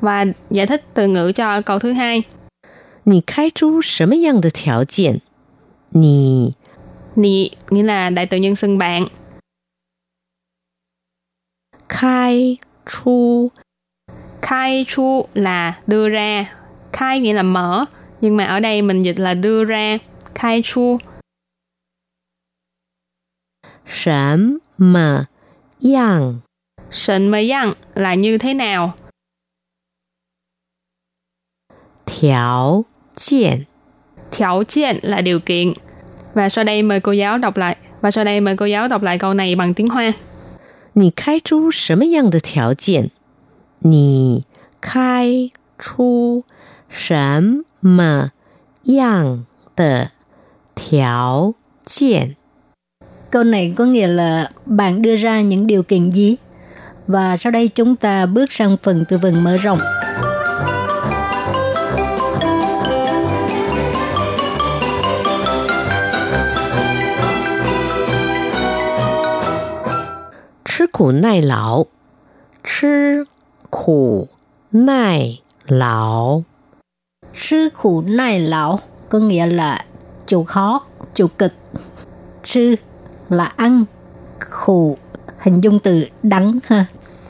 [0.00, 2.24] Và giải thích từ ngữ cho câu thứ hai.
[3.04, 5.20] 你开出什么样的条件？
[5.90, 6.54] 你
[7.14, 9.08] Nì nghĩa là đại từ nhân xưng bạn.
[11.88, 13.50] 开出
[14.46, 16.54] Khai chu là đưa ra.
[16.92, 17.84] Khai nghĩa là mở.
[18.20, 19.98] Nhưng mà ở đây mình dịch là đưa ra.
[20.34, 20.98] Khai chu
[23.84, 25.28] 什么
[25.80, 26.42] 样
[26.90, 28.92] sệnh mê yang là như thế nào.
[32.06, 32.84] 条
[33.16, 33.66] 件？
[34.30, 35.72] Thiểu kiện là điều kiện.
[36.34, 37.76] Và sau đây mời cô giáo đọc lại.
[38.00, 40.14] Và sau đây mời cô giáo đọc lại câu này bằng tiếng Hoa.
[40.94, 43.10] 你开出什么样的条件？
[43.80, 44.44] 你
[44.80, 46.44] 开出
[46.88, 48.30] 什么
[48.84, 50.10] 样的
[50.74, 52.36] 条件？
[53.30, 56.36] Câu này có nghĩa là bạn đưa ra những điều kiện gì?
[57.06, 59.78] Và sau đây chúng ta bước sang phần từ vựng mở rộng.
[70.64, 71.84] 吃苦耐劳，
[72.64, 73.26] 吃
[73.71, 74.27] Khổ,
[74.71, 76.43] nai, lão.
[77.33, 79.85] Chứ khổ nai lão có nghĩa là
[80.25, 80.81] chịu khó,
[81.13, 81.53] chịu cực.
[82.43, 82.75] Chứ
[83.29, 83.85] là ăn,
[84.39, 84.97] khổ
[85.39, 86.85] hình dung từ đắng ha.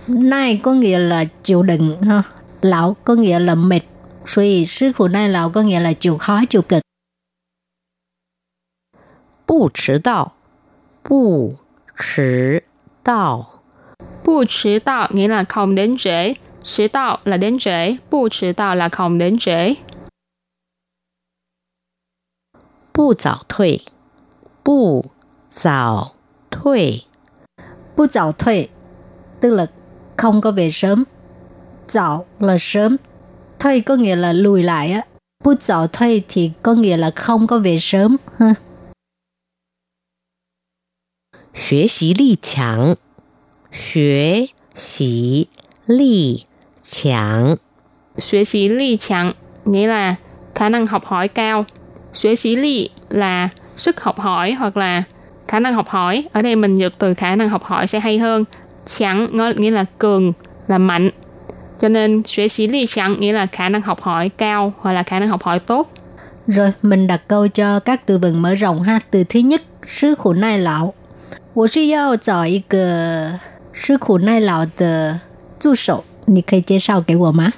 [0.08, 2.24] Nai có nghĩa là chịu đựng ha.
[2.62, 3.82] Lão có nghĩa là mệt.
[4.26, 6.82] Suy sư khổ nai lão có nghĩa là chịu khó, chịu cực.
[9.48, 10.32] Bù trừ đạo
[11.10, 11.54] Bù
[11.98, 12.60] trừ
[13.06, 13.46] đạo
[14.27, 17.97] Bu迟到nghĩa là không đến trễ.迟到là đến trễ.
[18.11, 19.75] Bu迟到 là không đến trễ.
[22.93, 23.81] 不早退，
[24.63, 25.11] 不
[25.51, 26.13] 早
[26.51, 27.07] 退，
[27.97, 28.69] Bu dạo thuê
[29.41, 29.67] tức là
[30.17, 31.05] không có về sớm.
[31.87, 32.97] Dạo là sớm.
[33.59, 35.07] Thuê có nghĩa là lùi lại á.
[35.45, 38.55] Bu dạo thuê thì có nghĩa là không có về sớm ha.
[41.55, 42.97] 学习力强，
[43.71, 45.49] 学习
[45.87, 46.47] 力
[46.83, 47.59] 强，
[48.19, 49.33] Xuế sĩ ly chẳng
[49.65, 50.15] nghĩa là
[50.55, 51.65] khả năng học hỏi cao.
[52.13, 55.03] Xuế sĩ ly là sức học hỏi hoặc là
[55.49, 56.25] khả năng học hỏi.
[56.33, 58.45] Ở đây mình dịch từ khả năng học hỏi sẽ hay hơn.
[58.87, 60.33] Chẳng nghĩa là cường,
[60.69, 61.11] là mạnh.
[61.81, 65.03] Cho nên, xuế xí lý chẳng nghĩa là khả năng học hỏi cao hoặc là
[65.03, 65.93] khả năng học hỏi tốt.
[66.47, 68.99] Rồi, mình đặt câu cho các từ vựng mở rộng ha.
[69.11, 70.95] Từ thứ nhất, sư khổ nai lão.
[71.55, 73.39] 我是要找一个
[73.77, 75.21] 吃苦耐劳的
[75.59, 77.53] 助手，你可以介绍给我吗？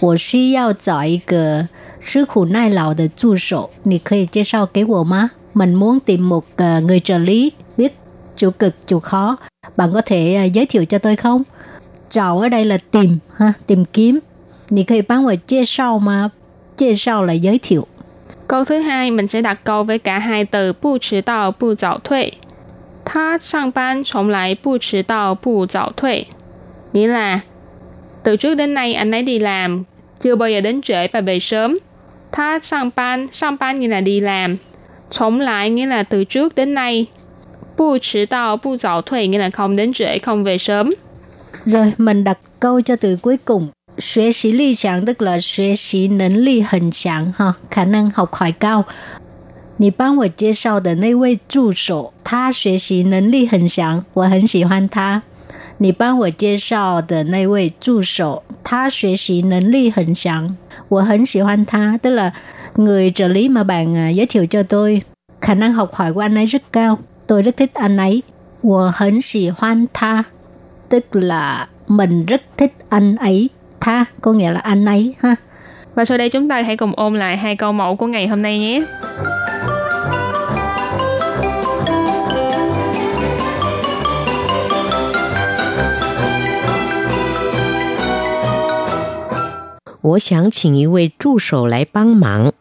[0.00, 1.68] 我需要找一个
[2.00, 5.30] 吃苦耐劳的助手，你可以介绍给我吗？
[5.54, 7.96] Mình muốn tìm một uh, người trợ lý biết
[8.36, 9.36] chịu cực chịu khó.
[9.76, 11.42] Bạn có thể uh, giới thiệu cho tôi không?
[12.10, 14.20] 找ở đây là tìm ha, tìm kiếm.
[14.68, 16.32] 你可以帮我介绍吗？
[16.76, 17.86] 介绍 là giới thiệu.
[18.48, 22.32] Câu thứ hai mình sẽ đặt câu với cả hai từ 不迟到不早退。
[23.08, 26.26] 他上班从来不迟到不早退。
[26.92, 27.40] Nghĩa là
[28.22, 29.84] từ trước đến nay anh ấy đi làm
[30.20, 31.78] chưa bao giờ đến trễ và về sớm.
[32.32, 34.56] Tha sang ban, sang ban nghĩa là đi làm.
[35.10, 37.06] Chống lại nghĩa là từ trước đến nay.
[37.76, 40.94] Bu trì đạo, bu dạo thuê nghĩa là không đến trễ, không về sớm.
[41.64, 43.68] Rồi, mình đặt câu cho từ cuối cùng.
[43.98, 48.52] Xuế sĩ lý想 tức là xuế sĩ năng lực 很强 ha, khả năng học hỏi
[48.52, 48.84] cao.
[49.78, 55.22] 你帮我介绍的那位助手，他学习能力很强，我很喜欢他。
[55.78, 60.56] 你帮我介绍的那位助手，他学习能力很强，
[60.88, 61.98] 我很喜欢他。
[61.98, 62.32] Tức là
[62.76, 65.02] người trợ lý mà bạn à, giới thiệu cho tôi,
[65.40, 68.22] khả năng học hỏi của anh ấy rất cao, tôi rất thích anh ấy.
[68.62, 70.24] 我很喜欢他
[70.88, 73.48] tức là mình rất thích anh ấy.
[73.80, 75.36] Tha có nghĩa là anh ấy ha.
[75.94, 78.42] Và sau đây chúng ta hãy cùng ôm lại hai câu mẫu của ngày hôm
[78.42, 78.82] nay nhé.
[90.02, 92.52] 我想请一位助手来帮忙。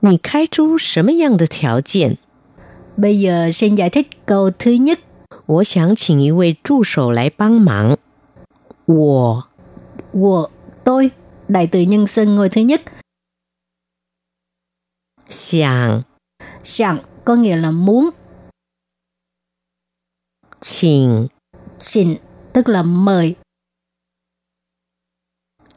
[0.00, 2.18] 你开出什么样的条件？
[2.96, 4.98] Bây giờ xin giải thích câu thứ nhất.
[5.46, 7.96] 我想请一位助手来帮忙。
[8.86, 9.48] 我，
[10.12, 10.50] 我
[10.84, 11.10] tôi
[11.48, 12.82] đại từ nhân xưng ngôi thứ nhất.
[15.28, 16.04] 想，
[16.62, 18.12] 想 có nghĩa là muốn.
[20.60, 21.28] 请，
[21.78, 22.18] 请
[22.52, 23.36] tức là mời.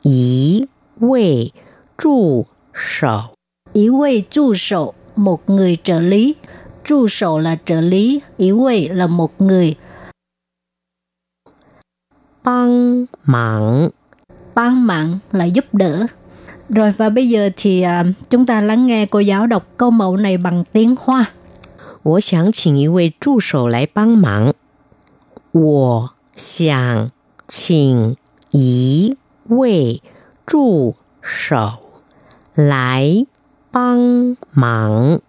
[0.03, 0.67] 一
[0.99, 1.53] 位
[1.97, 3.33] 助手，
[3.73, 6.35] 一位助手 một người trợ lý.
[6.83, 9.75] 助手 là trợ lý, 一位 là một người.
[12.41, 13.91] 帮忙，
[14.53, 16.07] 帮忙 là giúp đỡ.
[16.69, 20.17] Rồi và bây giờ thì uh, chúng ta lắng nghe cô giáo đọc câu mẫu
[20.17, 21.31] này bằng tiếng Hoa.
[22.03, 24.53] 我想请一位助手来帮忙。
[25.51, 27.11] 我想
[27.47, 28.15] 请
[28.51, 29.17] 一
[29.51, 30.01] 位
[30.45, 31.79] 助手
[32.55, 33.25] 来
[33.71, 35.21] 帮忙。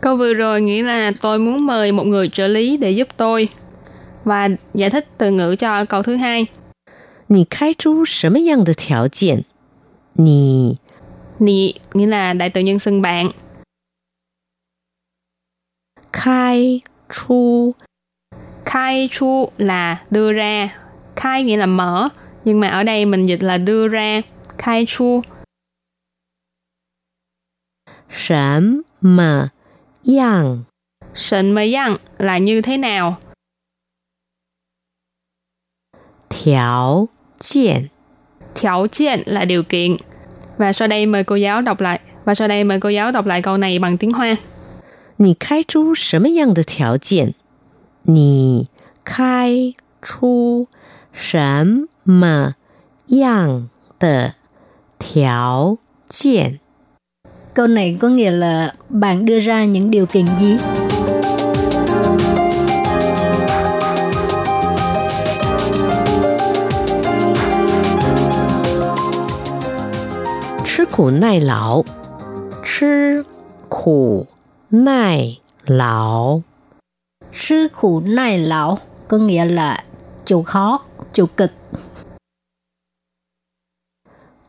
[0.00, 3.48] Câu vừa rồi nghĩa là tôi muốn mời một người trợ lý để giúp tôi.
[4.24, 6.46] Và giải thích từ ngữ cho câu thứ hai.
[7.28, 9.44] 你开出什么样的条件？
[10.14, 10.78] 你
[11.38, 13.30] 你 nghĩa là đại từ nhân xưng bạn.
[16.12, 17.74] 开出
[18.64, 20.76] khai chu là đưa ra.
[21.16, 22.08] Khai nghĩa là mở
[22.46, 24.22] nhưng mà ở đây mình dịch là đưa ra
[24.58, 25.22] khai chu
[28.08, 29.50] 什么
[30.04, 30.66] 样
[31.14, 33.16] 什么样 là như thế nào
[36.28, 37.90] 条件
[38.54, 39.96] 条件 là điều kiện
[40.56, 43.26] và sau đây mời cô giáo đọc lại và sau đây mời cô giáo đọc
[43.26, 44.36] lại câu này bằng tiếng Hoa
[45.16, 47.34] 你开出什么样的条件？
[48.02, 48.68] 你
[49.04, 50.66] 开出
[51.12, 52.54] 什 么
[53.06, 54.34] 样的
[54.98, 56.60] 条件？
[57.54, 60.56] Câu này có nghĩa là bạn đưa ra những điều kiện gì?
[70.64, 71.84] Chứ khổ nai lão
[72.64, 73.22] Chứ
[73.70, 74.26] khổ
[74.70, 76.42] nai lão
[77.32, 79.84] Chứ khổ nai lão có nghĩa là
[80.24, 80.80] chịu khó,
[81.16, 81.50] chịu cực.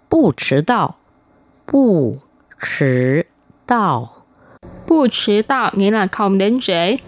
[0.10, 1.00] 不迟到，
[1.66, 2.20] 不
[2.60, 3.28] 迟
[3.66, 4.26] 到，
[4.86, 7.00] 不迟到 nghĩa là không đến trễ.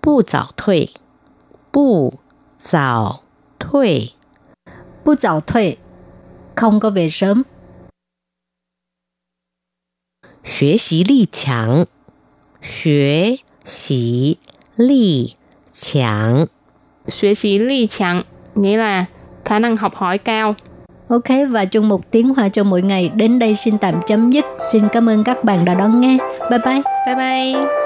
[0.00, 0.90] 不早退，
[1.72, 2.20] 不
[2.58, 3.22] 早
[3.58, 4.12] 退，
[5.02, 5.78] 不早退
[6.54, 7.44] không có về sớm.
[10.42, 11.86] 学习力强，
[12.60, 14.38] 学习
[14.76, 15.37] 力
[15.78, 16.46] 强，
[17.06, 18.22] 学习力强
[18.54, 19.04] nghĩa là
[19.44, 20.54] khả năng học hỏi cao.
[21.08, 24.44] Ok và chung một tiếng hoa cho mỗi ngày đến đây xin tạm chấm dứt.
[24.72, 26.18] Xin cảm ơn các bạn đã đón nghe.
[26.50, 26.82] Bye bye.
[27.06, 27.77] Bye bye.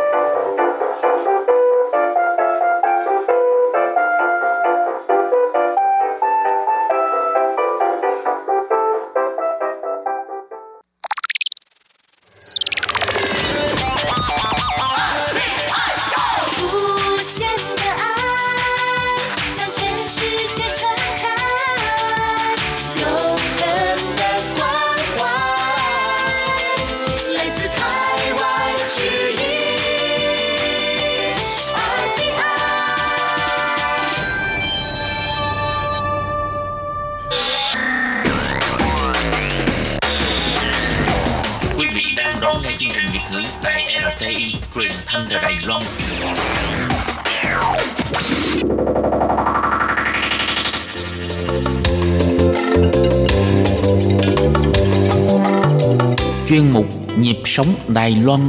[57.24, 58.40] Nhịp sống Đài Loan.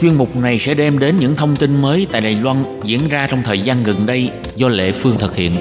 [0.00, 3.26] Chuyên mục này sẽ đem đến những thông tin mới tại Đài Loan diễn ra
[3.26, 5.56] trong thời gian gần đây do Lệ Phương thực hiện.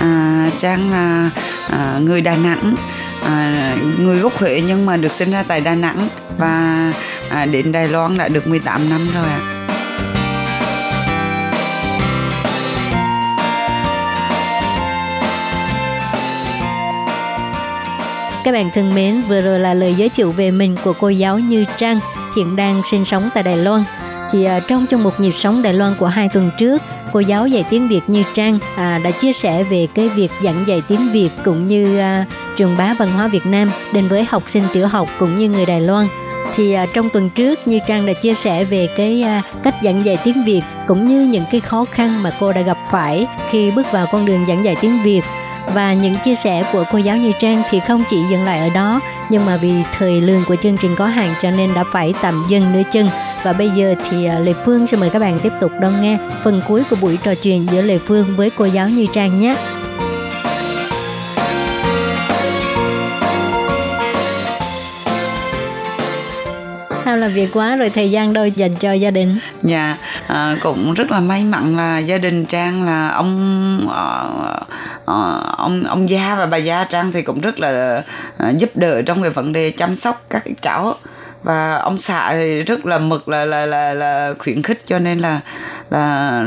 [0.00, 1.30] À, Trang là
[1.70, 2.76] à, người Đà Nẵng,
[3.24, 6.08] à, người gốc Huế nhưng mà được sinh ra tại Đà Nẵng.
[6.38, 6.92] Và
[7.32, 9.40] à, đến Đài Loan đã được 18 năm rồi ạ.
[18.44, 21.38] Các bạn thân mến, vừa rồi là lời giới thiệu về mình của cô giáo
[21.38, 22.00] Như Trang,
[22.36, 23.82] hiện đang sinh sống tại Đài Loan.
[24.32, 27.46] Chỉ à, trong trong một nhịp sống Đài Loan của hai tuần trước, cô giáo
[27.46, 31.08] dạy tiếng Việt Như Trang à, đã chia sẻ về cái việc giảng dạy tiếng
[31.12, 34.86] Việt cũng như à, trường bá văn hóa Việt Nam đến với học sinh tiểu
[34.86, 36.06] học cũng như người Đài Loan.
[36.54, 40.04] Thì à, trong tuần trước Như Trang đã chia sẻ về cái à, cách giảng
[40.04, 43.70] dạy tiếng Việt cũng như những cái khó khăn mà cô đã gặp phải khi
[43.70, 45.22] bước vào con đường giảng dạy tiếng Việt
[45.74, 48.68] và những chia sẻ của cô giáo Như Trang thì không chỉ dừng lại ở
[48.74, 52.14] đó nhưng mà vì thời lượng của chương trình có hạn cho nên đã phải
[52.22, 53.08] tạm dừng nửa chân
[53.42, 56.18] và bây giờ thì à, Lê Phương sẽ mời các bạn tiếp tục đón nghe
[56.44, 59.56] phần cuối của buổi trò chuyện giữa Lê Phương với cô giáo Như Trang nhé.
[67.22, 69.38] Làm việc quá rồi thời gian đâu dành cho gia đình?
[69.62, 74.28] Dạ, à, cũng rất là may mắn là gia đình Trang là ông ờ,
[75.04, 78.02] ờ, ông ông gia và bà gia Trang thì cũng rất là
[78.38, 80.94] à, giúp đỡ trong cái vấn đề chăm sóc các cháu
[81.42, 85.18] và ông xã thì rất là mực là là là là khuyến khích cho nên
[85.18, 85.40] là
[85.90, 86.46] là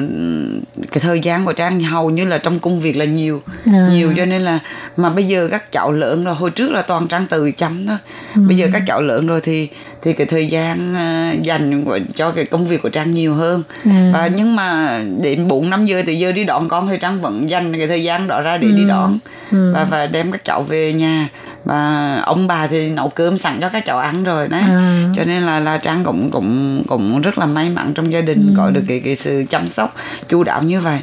[0.91, 3.87] cái thời gian của Trang hầu như là trong công việc là nhiều À.
[3.91, 4.59] nhiều cho nên là
[4.97, 7.97] mà bây giờ các cháu lớn rồi hồi trước là toàn Trang từ chăm thôi
[8.35, 9.69] bây giờ các cháu lớn rồi thì
[10.05, 13.63] thì cái thời gian à, dành của, cho cái công việc của Trang nhiều hơn
[13.85, 14.09] À.
[14.13, 17.49] và nhưng mà đến 4 năm giờ thì giờ đi đón con thì Trang vẫn
[17.49, 19.19] dành cái thời gian đó ra để đi đón
[19.51, 19.71] Ừ.
[19.73, 21.29] và và đem các cháu về nhà
[21.63, 25.03] và ông bà thì nấu cơm sẵn cho các cháu ăn rồi đấy À.
[25.15, 28.53] cho nên là là Trang cũng cũng cũng rất là may mắn trong gia đình
[28.57, 29.95] có được cái cái sự chăm sóc
[30.29, 30.99] chu đáo như vậy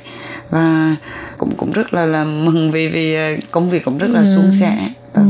[0.51, 0.97] và
[1.39, 4.53] cũng cũng rất là là mừng vì vì à, công việc cũng rất là suôn
[4.61, 4.77] sẻ
[5.15, 5.23] Ừ.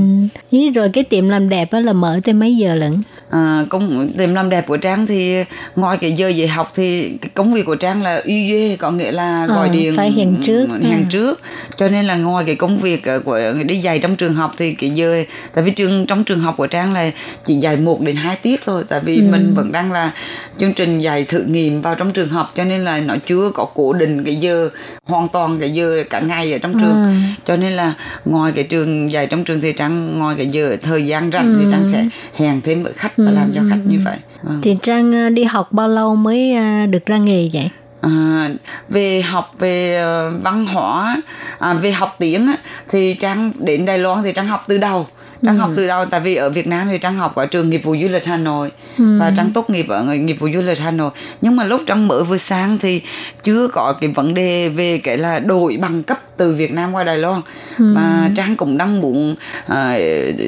[0.50, 2.92] Ý rồi cái tiệm làm đẹp đó là mở tới mấy giờ lận?
[3.32, 5.44] À, công tiệm làm đẹp của Trang thì
[5.76, 8.90] ngoài cái giờ dạy học thì cái công việc của Trang là uy duy có
[8.90, 10.66] nghĩa là gọi Ờ, điện phải hẹn trước.
[10.82, 11.06] hẹn À.
[11.10, 11.40] trước
[11.76, 14.74] cho nên là ngoài cái công việc ờ, của đi dạy trong trường học thì
[14.74, 17.10] cái giờ tại vì trường trong trường học của Trang là
[17.44, 19.22] chỉ dạy một đến hai tiết thôi tại vì Ừ.
[19.30, 20.10] mình vẫn đang là
[20.58, 23.64] chương trình dạy thử nghiệm vào trong trường học cho nên là nó chưa có
[23.74, 24.68] cố định cái giờ
[25.06, 27.14] hoàn toàn cái giờ cả ngày ở trong trường À.
[27.44, 27.92] cho nên là
[28.24, 31.66] ngoài cái trường dạy trong trường thì Trang ngoài cái giờ thời gian rảnh thì
[31.72, 32.04] Trang sẽ
[32.36, 34.60] hẹn thêm với khách và làm cho khách như vậy Vâng.
[34.62, 37.70] Thì Trang à, đi học bao lâu mới à, được ra nghề vậy?
[38.00, 38.48] À,
[38.88, 41.22] về học về ờ, văn hóa
[41.58, 42.56] à, về học tiếng á,
[42.88, 45.06] thì trang đến đài loan thì trang học từ đầu
[45.44, 47.80] trang học từ đầu tại vì ở việt nam thì trang học ở trường nghiệp
[47.84, 48.70] vụ du lịch hà nội.
[48.98, 51.10] Và trang tốt nghiệp ở nghiệp vụ du lịch hà nội.
[51.40, 53.02] Nhưng mà lúc trang mở vừa sang thì
[53.42, 57.04] chưa có cái vấn đề về cái là đổi bằng cấp từ việt nam qua
[57.04, 57.40] đài loan.
[57.78, 59.34] Mà trang cũng đang muốn
[59.66, 59.98] à,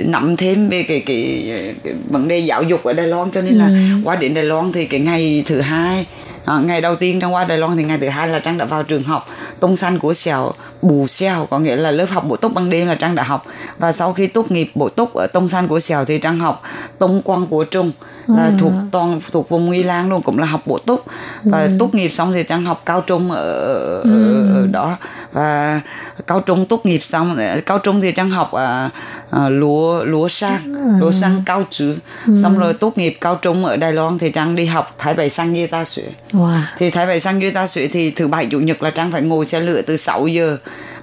[0.07, 1.45] nắm thêm về cái, cái
[1.85, 3.31] cái vấn đề giáo dục ở đài loan.
[3.31, 3.71] Cho nên là
[4.05, 6.07] qua đến đài loan thì cái ngày thứ hai
[6.45, 8.65] à, ngày đầu tiên trang qua đài loan thì ngày thứ hai là trang đã
[8.65, 9.29] vào trường học.
[9.61, 12.87] Tông xanh của xèo bù xèo có nghĩa là lớp học bổ túc ban đêm
[12.87, 13.47] là trang đã học.
[13.79, 16.63] Và sau khi tốt nghiệp bổ túc ở tông xanh của xèo thì trang học
[16.99, 17.93] tông quan của trung
[18.27, 21.05] là thuộc toàn thuộc vùng nghi lan luôn cũng là học bổ túc
[21.45, 24.97] và tốt nghiệp xong thì trang học cao trung ở, ở, ở đó.
[25.33, 25.81] Và
[26.27, 28.91] cao trung tốt nghiệp xong cao trung thì trang học à,
[29.31, 31.97] à, lúa lúa sang lúa sang cao trứ
[32.43, 35.31] xong rồi tốt nghiệp cao trung ở đài loan thì trang đi học thái bảy
[35.31, 36.03] sang như ta sửa
[36.35, 36.61] Wow.
[36.79, 39.45] thì thái bảy sang ta sửa thì thứ bảy chủ nhật là trang phải ngồi
[39.45, 40.59] xe lửa từ 6 giờ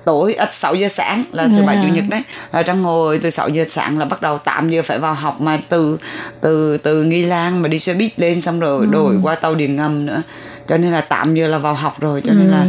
[0.05, 2.21] tối à, 6 giờ sáng là thứ bảy chủ nhật đấy.
[2.51, 5.41] Là trang ngồi từ 6 giờ sáng là bắt đầu 8 giờ phải vào học
[5.41, 5.97] mà từ
[6.41, 9.75] từ từ nghi lan mà đi xe buýt lên xong rồi đổi qua tàu điện
[9.75, 10.21] ngầm nữa
[10.67, 12.65] cho nên là 8 giờ là vào học rồi cho nên là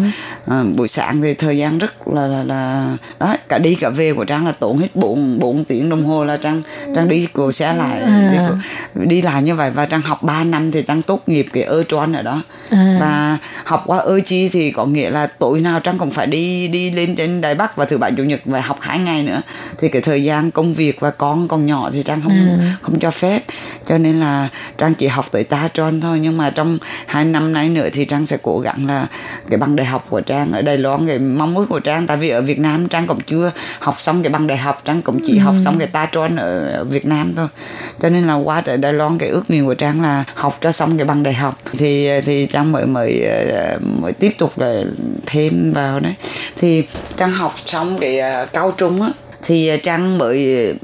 [0.47, 4.13] à, buổi sáng thì thời gian rất là là, là đó cả đi cả về
[4.15, 6.63] của trang là tốn hết 4 4 tiếng đồng hồ là trang
[6.95, 8.01] trang đi của xe lại
[8.33, 8.57] đi, của,
[9.05, 11.83] đi lại như vậy và trang học 3 năm thì trang tốt nghiệp cái ơ
[11.83, 12.43] tròn ở đó.
[12.71, 12.97] À.
[13.01, 16.69] và học qua ơ chi thì có nghĩa là tối nào trang cũng phải đi
[16.69, 19.43] đi lên trên đài bắc và thứ bảy chủ nhật và học hai ngày nữa.
[19.79, 22.77] Thì cái thời gian công việc và con còn nhỏ thì trang không À.
[22.83, 23.43] không cho phép.
[23.87, 27.53] Cho nên là trang chỉ học tới ta tròn thôi nhưng mà trong hai năm
[27.53, 29.07] nay nữa thì trang sẽ cố gắng là
[29.51, 32.07] cái bằng đại học của trang ở đài loan cái mong ước của trang.
[32.07, 35.03] Tại vì ở việt nam trang cũng chưa học xong cái bằng đại học trang
[35.03, 37.49] cũng chỉ học xong cái ta tròn ở việt nam thôi.
[38.01, 40.73] Cho nên là qua tới đài loan cái ước nguyện của trang là học cho
[40.73, 41.59] xong cái bằng đại học.
[41.79, 43.25] Thì thì trang mới mới
[44.01, 44.83] mới tiếp tục là
[45.27, 46.15] thêm vào đấy.
[46.61, 46.85] Thì
[47.17, 49.09] trang học xong cái ờ, cao trung á
[49.43, 50.75] thì trang mới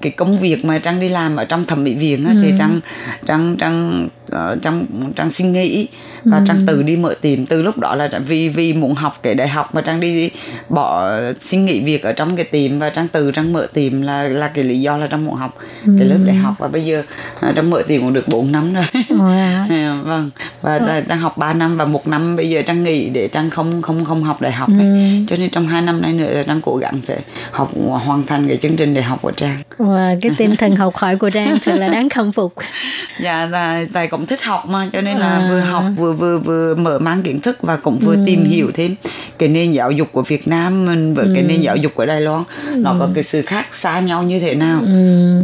[0.00, 2.80] cái công việc mà trang đi làm ở trong thẩm mỹ viện á, thì trang
[3.26, 5.88] trang trang ờ, trang trang suy nghĩ
[6.24, 7.46] và trang tự đi mở tiệm.
[7.46, 10.30] Từ lúc đó là vì vì muốn học cái đại học mà trang đi
[10.68, 11.10] bỏ
[11.40, 14.48] suy nghĩ việc ở trong cái tiệm và trang từ trang mở tiệm là là
[14.48, 16.54] cái lý do là trang muốn học cái lớp đại học.
[16.58, 17.02] Và bây giờ
[17.40, 18.84] ờ, trang mở tiệm cũng được 4 năm rồi.
[19.08, 19.68] Wow.
[19.70, 20.30] À, vâng.
[20.62, 23.50] Và đã- đang học 3 năm và một năm bây giờ trang nghỉ để trang
[23.50, 25.24] không không không học đại học ấy.
[25.28, 27.18] cho nên trong hai năm nay nữa là trang cố gắng sẽ
[27.50, 29.56] học hoàn thành cái chương trình đại học của trang.
[29.78, 32.54] Wow, cái tinh thần học hỏi của Trang thật là đáng khâm phục.
[33.20, 35.48] dạ là tại cũng thích học mà cho nên là À.
[35.50, 38.94] vừa học vừa vừa vừa mở mang kiến thức và cũng vừa tìm hiểu thêm
[39.38, 42.20] cái nền giáo dục của Việt Nam mình với cái nền giáo dục của Đài
[42.20, 42.44] Loan.
[42.76, 44.80] Nó có cái sự khác xa nhau như thế nào?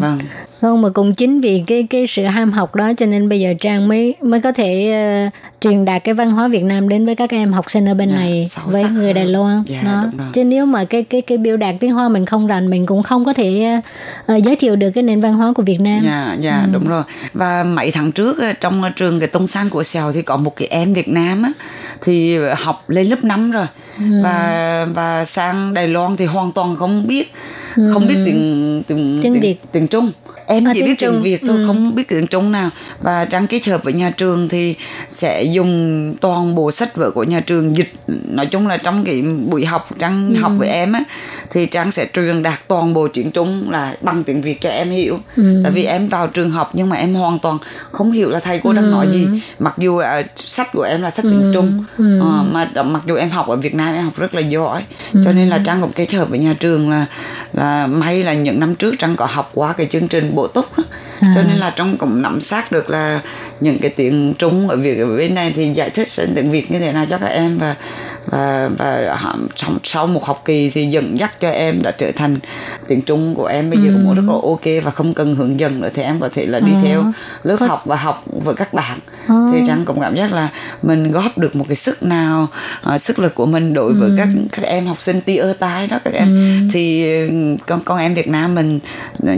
[0.00, 0.18] Vâng
[0.64, 3.54] Không mà cũng chính vì cái cái sự ham học đó cho nên bây giờ
[3.60, 7.14] Trang mới mới có thể ờ, truyền đạt cái văn hóa Việt Nam đến với
[7.14, 9.12] các em học sinh ở bên Dạ, này với người.
[9.12, 9.62] Đài Loan.
[9.66, 10.04] Dạ, đó.
[10.32, 13.02] Chứ nếu mà cái cái cái biểu đạt tiếng Hoa mình không rành mình cũng
[13.02, 13.80] không có thể
[14.26, 16.02] ờ, giới thiệu được cái nền văn hóa của Việt Nam.
[16.04, 17.02] Dạ, dạ đúng rồi.
[17.34, 20.68] Và mấy tháng trước trong trường cái Tông San của Sèo thì có một cái
[20.68, 21.52] em Việt Nam á
[22.02, 23.66] thì học lên lớp 5 rồi.
[24.22, 27.32] Và và sang Đài Loan thì hoàn toàn không biết
[27.92, 29.56] không biết tiếng tiếng Tiếng Việt.
[29.72, 30.10] tiếng Trung.
[30.46, 31.22] Em À, chỉ biết tiếng.
[31.22, 31.64] Việt thôi, Ừ.
[31.66, 32.70] không biết tiếng Trung nào.
[33.02, 34.74] Và Trang kết hợp với nhà trường thì
[35.08, 37.92] sẽ dùng toàn bộ sách vở của nhà trường dịch.
[38.28, 41.02] Nói chung là trong cái buổi học Trang học với em á
[41.50, 44.90] thì Trang sẽ truyền đạt toàn bộ tiếng Trung là bằng tiếng Việt cho em
[44.90, 45.18] hiểu.
[45.62, 47.58] Tại vì em vào trường học nhưng mà em hoàn toàn
[47.90, 49.26] không hiểu là thầy cô đang nói gì.
[49.58, 53.14] Mặc dù à, sách của em là sách tiếng Trung Ờ, mà đ- mặc dù
[53.14, 54.82] em học ở Việt Nam em học rất là giỏi.
[55.12, 57.06] Cho nên là Trang cũng kết hợp với nhà trường là
[57.52, 60.78] là may là những năm trước Trang có học qua cái chương trình bổ túc
[60.78, 60.84] đó.
[61.20, 63.20] Cho nên là Trang cũng nắm sát được là
[63.60, 66.78] những cái tiếng Trung ở Việt ở bên này thì giải thích tiếng Việt như
[66.78, 67.76] thế nào cho các em và
[68.26, 69.36] và và họ-
[69.84, 72.36] sau, một học kỳ thì dẫn dắt cho em đã trở thành
[72.88, 75.80] tiếng Trung của em bây giờ cũng rất là ok và không cần hướng dẫn
[75.80, 76.80] nữa thì em có thể là đi À.
[76.84, 77.04] theo
[77.42, 78.98] lớp Có- học và học với các bạn
[79.28, 79.34] À.
[79.52, 80.48] thì Trang cũng cảm giác là
[80.82, 82.48] mình góp được một cái sức nào
[82.82, 85.86] ờ, sức lực của mình đối với các các em học sinh ti ơ tái
[85.86, 86.28] đó các em
[86.72, 87.28] thì ừ,
[87.66, 88.78] con con em Việt Nam mình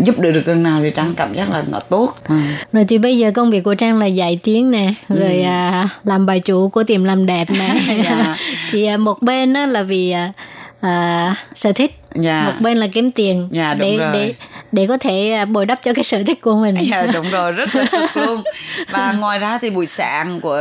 [0.04, 2.34] giúp được được gần nào thì Trang cảm giác là nó tốt Ừ.
[2.72, 6.26] Rồi thì bây giờ công việc của Trang là dạy tiếng nè, rồi à, làm
[6.26, 7.74] bài chủ của tiệm làm đẹp nè.
[8.04, 8.36] Dạ
[8.76, 10.32] thì à, một bên là vì à,
[10.80, 12.42] à sở thích, Dạ.
[12.46, 14.10] một bên là kiếm tiền Dạ, đúng để rồi.
[14.12, 14.34] để
[14.72, 16.74] để có thể à, bồi đắp cho cái sở thích của mình.
[16.80, 18.42] Dạ đúng rồi rất là cực luôn
[18.90, 20.58] và ngoài ra thì buổi sáng của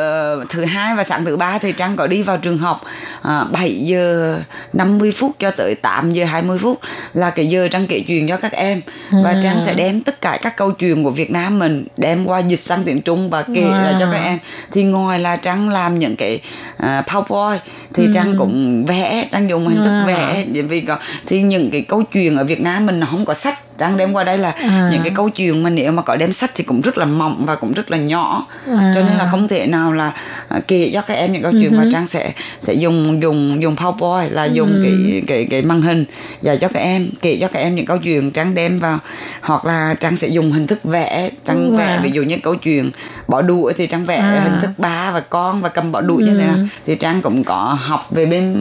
[0.50, 2.84] thứ hai và sáng thứ ba thì Trang có đi vào trường học
[3.22, 4.40] à, 7 giờ
[4.74, 6.80] 50 phút cho tới 8 giờ 20 phút
[7.14, 8.82] là cái giờ Trang kể chuyện cho các em
[9.24, 12.40] và Trang sẽ đem tất cả các câu chuyện của Việt Nam mình đem qua
[12.40, 13.84] dịch sang tiếng Trung và kể Wow.
[13.84, 14.38] ra cho các em
[14.72, 16.40] thì ngoài là Trang làm những cái
[16.78, 17.58] à, PowerPoint
[17.94, 22.04] thì Trang cũng vẽ Trang dùng hình thức vẽ vì có thì những cái câu
[22.04, 23.75] chuyện ở Việt Nam mình nó không có sách.
[23.78, 24.90] Trang đem qua đây là À.
[24.92, 27.46] những cái câu chuyện mà nếu mà có đem sách thì cũng rất là mỏng
[27.46, 28.92] và cũng rất là nhỏ À.
[28.96, 30.12] cho nên là không thể nào là
[30.50, 33.76] à, kể cho các em những câu chuyện mà trang sẽ sẽ dùng dùng dùng
[33.76, 36.06] powerpoint là dùng cái cái cái màn hình
[36.42, 39.00] dạy cho các em kể cho các em những câu chuyện trang đem vào
[39.42, 41.78] hoặc là trang sẽ dùng hình thức vẽ trang Wow.
[41.78, 42.92] vẽ ví dụ như câu chuyện
[43.28, 44.42] bỏ đũa thì trang vẽ À.
[44.44, 46.56] hình thức ba và con và cầm bỏ đũa như thế nào
[46.86, 48.56] thì trang cũng có học về bên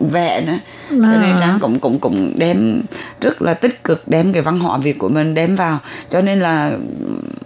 [0.00, 0.58] vẽ nữa
[0.90, 2.82] cho nên trang cũng cũng cũng đem
[3.20, 5.78] rất là tích cực đem cái văn hóa Việt của mình đem vào.
[6.10, 6.78] Cho nên là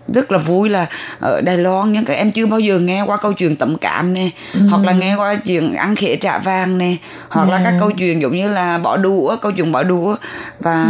[0.09, 0.86] rất là vui là
[1.20, 4.14] ở Đài Loan nhưng các em chưa bao giờ nghe qua câu chuyện tấm cám
[4.14, 4.30] nè
[4.70, 6.96] hoặc là nghe qua chuyện ăn khế trả vàng nè
[7.28, 10.16] hoặc là các câu chuyện giống như là bỏ đũa câu chuyện bỏ đũa.
[10.61, 10.86] Và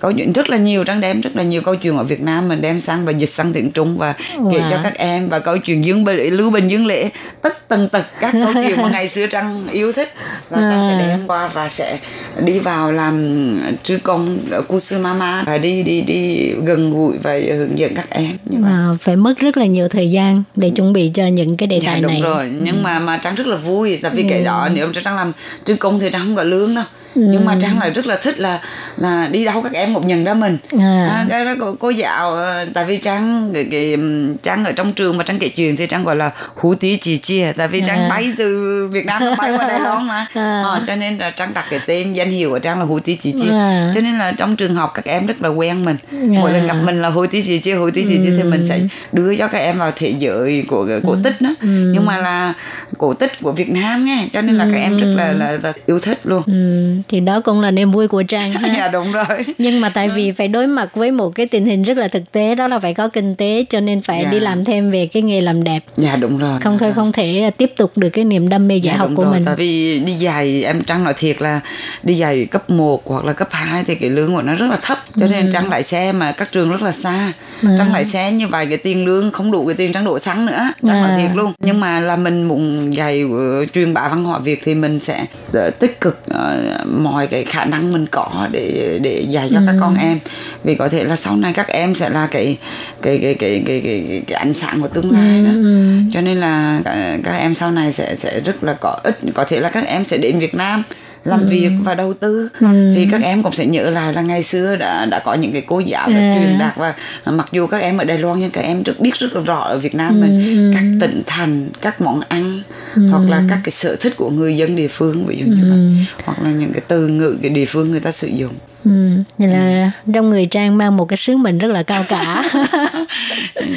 [0.00, 2.48] câu chuyện rất là nhiều trang đem rất là nhiều câu chuyện ở Việt Nam
[2.48, 4.12] mình đem sang và dịch sang tiếng Trung và
[4.52, 4.70] kể Wow.
[4.70, 5.28] cho các em.
[5.28, 7.10] Và câu chuyện dương bình lưu bình dương lễ
[7.42, 10.12] tất tần tật các câu chuyện mà ngày xưa trang yêu thích.
[10.50, 11.08] Là trang sẽ À.
[11.08, 11.98] đem qua và sẽ
[12.44, 17.78] đi vào làm sư công ở Kusumama và đi đi đi gần gũi và hướng
[17.78, 18.32] dẫn các em
[18.64, 21.80] à, phải mất rất là nhiều thời gian để chuẩn bị cho những cái đề
[21.80, 22.20] dạ, tài đúng này.
[22.20, 22.52] rồi.
[22.62, 22.80] Nhưng ừ.
[22.82, 24.26] mà mà trang rất là vui tại vì ừ.
[24.30, 25.32] cái đó nếu mà trang làm
[25.64, 26.84] trước công thì trang không có lương đâu
[27.14, 27.22] ừ.
[27.24, 28.60] nhưng mà trang lại rất là thích là
[28.96, 31.08] là đi đâu các em cũng nhận ra mình à.
[31.10, 33.96] À, cái đó cô, cô dạo ờ, tại vì trang cái, cái
[34.42, 37.18] trang ở trong trường mà trang kể chuyện thì trang gọi là hú tí chỉ
[37.18, 38.08] chia tại vì trang à.
[38.08, 40.62] bay từ việt nam bay qua đài loan mà à.
[40.62, 43.14] à, cho nên là trang đặt cái tên danh hiệu của trang là hú tí
[43.14, 43.92] chỉ chia à.
[43.94, 46.18] cho nên là trong trường học các em rất là quen mình à.
[46.28, 48.36] mỗi lần gặp mình là hú tí chỉ chia hú tí chỉ chia ừ.
[48.36, 48.80] thì mình sẽ
[49.12, 51.68] đưa cho các em vào thế giới của cổ tích đó ừ.
[51.68, 52.54] nhưng mà là
[52.98, 55.72] cổ tích của việt nam nghe cho nên là các em rất là, là, là
[55.86, 58.74] yêu thích luôn ừ thì đó cũng là niềm vui của trang ha.
[58.76, 61.82] dạ đúng rồi nhưng mà tại vì phải đối mặt với một cái tình hình
[61.82, 64.30] rất là thực tế đó là phải có kinh tế cho nên phải dạ.
[64.30, 67.50] đi làm thêm về cái nghề làm đẹp dạ đúng rồi không thôi không thể
[67.56, 69.32] tiếp tục được cái niềm đam mê dạy dạ, học của rồi.
[69.32, 71.60] mình tại vì đi dạy em trang nói thiệt là
[72.02, 74.76] đi dạy cấp 1 hoặc là cấp 2 thì cái lương của nó rất là
[74.82, 75.50] thấp cho nên ừ.
[75.52, 77.32] trang lại xe mà các trường rất là xa
[77.62, 77.68] ừ.
[77.78, 80.46] trang lại xe như vậy cái tiền lương không đủ cái tiền trang đổ xăng
[80.46, 81.08] nữa trang à.
[81.08, 84.60] nói thiệt luôn nhưng mà là mình muốn dạy uh, truyền bá văn hóa việt
[84.64, 89.26] thì mình sẽ uh, tích cực uh, mọi cái khả năng mình có để để
[89.28, 89.62] dạy cho ừ.
[89.66, 90.18] các con em
[90.64, 92.56] vì có thể là sau này các em sẽ là cái
[93.02, 95.44] cái cái cái cái cái, cái, cái ánh sáng của tương lai ừ.
[95.44, 95.98] đó ừ.
[96.12, 96.80] cho nên là
[97.24, 100.04] các em sau này sẽ sẽ rất là có ích có thể là các em
[100.04, 100.82] sẽ đến Việt Nam
[101.24, 101.46] làm ừ.
[101.50, 102.92] việc và đầu tư ừ.
[102.96, 105.62] thì các em cũng sẽ nhớ lại là ngày xưa đã đã có những cái
[105.66, 106.34] cô giáo đã à.
[106.34, 106.94] truyền đạt và
[107.24, 109.58] mặc dù các em ở Đài Loan nhưng các em rất biết rất là rõ
[109.58, 110.26] ở Việt Nam ừ.
[110.26, 110.78] mình ừ.
[110.78, 112.62] các tỉnh thành các món ăn
[112.96, 113.08] ừ.
[113.10, 115.70] hoặc là các cái sở thích của người dân địa phương ví dụ như ừ.
[115.70, 118.52] vậy hoặc là những cái từ ngữ cái địa phương người ta sử dụng
[118.84, 118.90] Ừ,
[119.38, 120.12] vậy là ừ.
[120.14, 122.44] trong người trang mang một cái sứ mệnh rất là cao cả.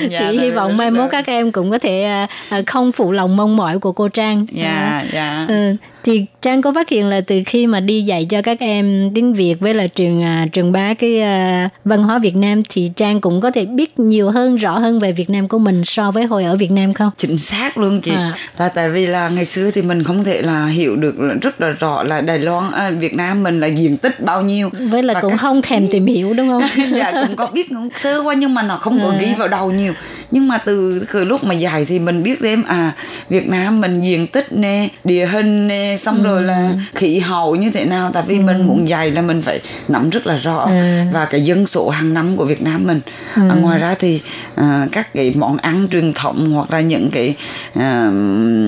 [0.10, 2.26] Dạ, chị hy vọng mai mốt các em cũng có thể
[2.60, 4.46] uh, không phụ lòng mong mỏi của cô trang.
[4.52, 5.48] Dạ uh, dạ.
[5.50, 9.12] Uh, chị trang có phát hiện là từ khi mà đi dạy cho các em
[9.16, 13.22] tiếng việt với là trường trường bá cái uh, văn hóa việt nam thì trang
[13.22, 16.26] cũng có thể biết nhiều hơn rõ hơn về việt nam của mình so với
[16.26, 17.12] hồi ở việt nam không?
[17.18, 18.12] Chính xác luôn chị.
[18.12, 18.34] À.
[18.58, 21.70] là tại vì là ngày xưa thì mình không thể là hiểu được rất là
[21.70, 25.14] rõ là đài loan à, việt nam mình là diện tích bao nhiêu với là
[25.14, 25.38] và cũng các...
[25.38, 26.64] không thèm tìm hiểu đúng không
[26.96, 29.18] dạ cũng có biết cũng sơ qua nhưng mà nó không có à.
[29.20, 29.94] ghi vào đầu nhiều
[30.32, 32.92] nhưng mà từ từ lúc mà dạy thì mình biết thêm à
[33.30, 36.24] Việt Nam mình diện tích nè địa hình nè xong ừ.
[36.24, 38.42] rồi là khí hậu như thế nào tại vì ừ.
[38.42, 41.08] mình muốn dạy là mình phải nắm rất là rõ à.
[41.14, 43.02] và cái dân số hàng năm của Việt Nam mình
[43.36, 43.42] ừ.
[43.50, 44.22] à, ngoài ra thì
[44.56, 47.36] à, các cái món ăn truyền thống hoặc là những cái
[47.74, 48.10] à,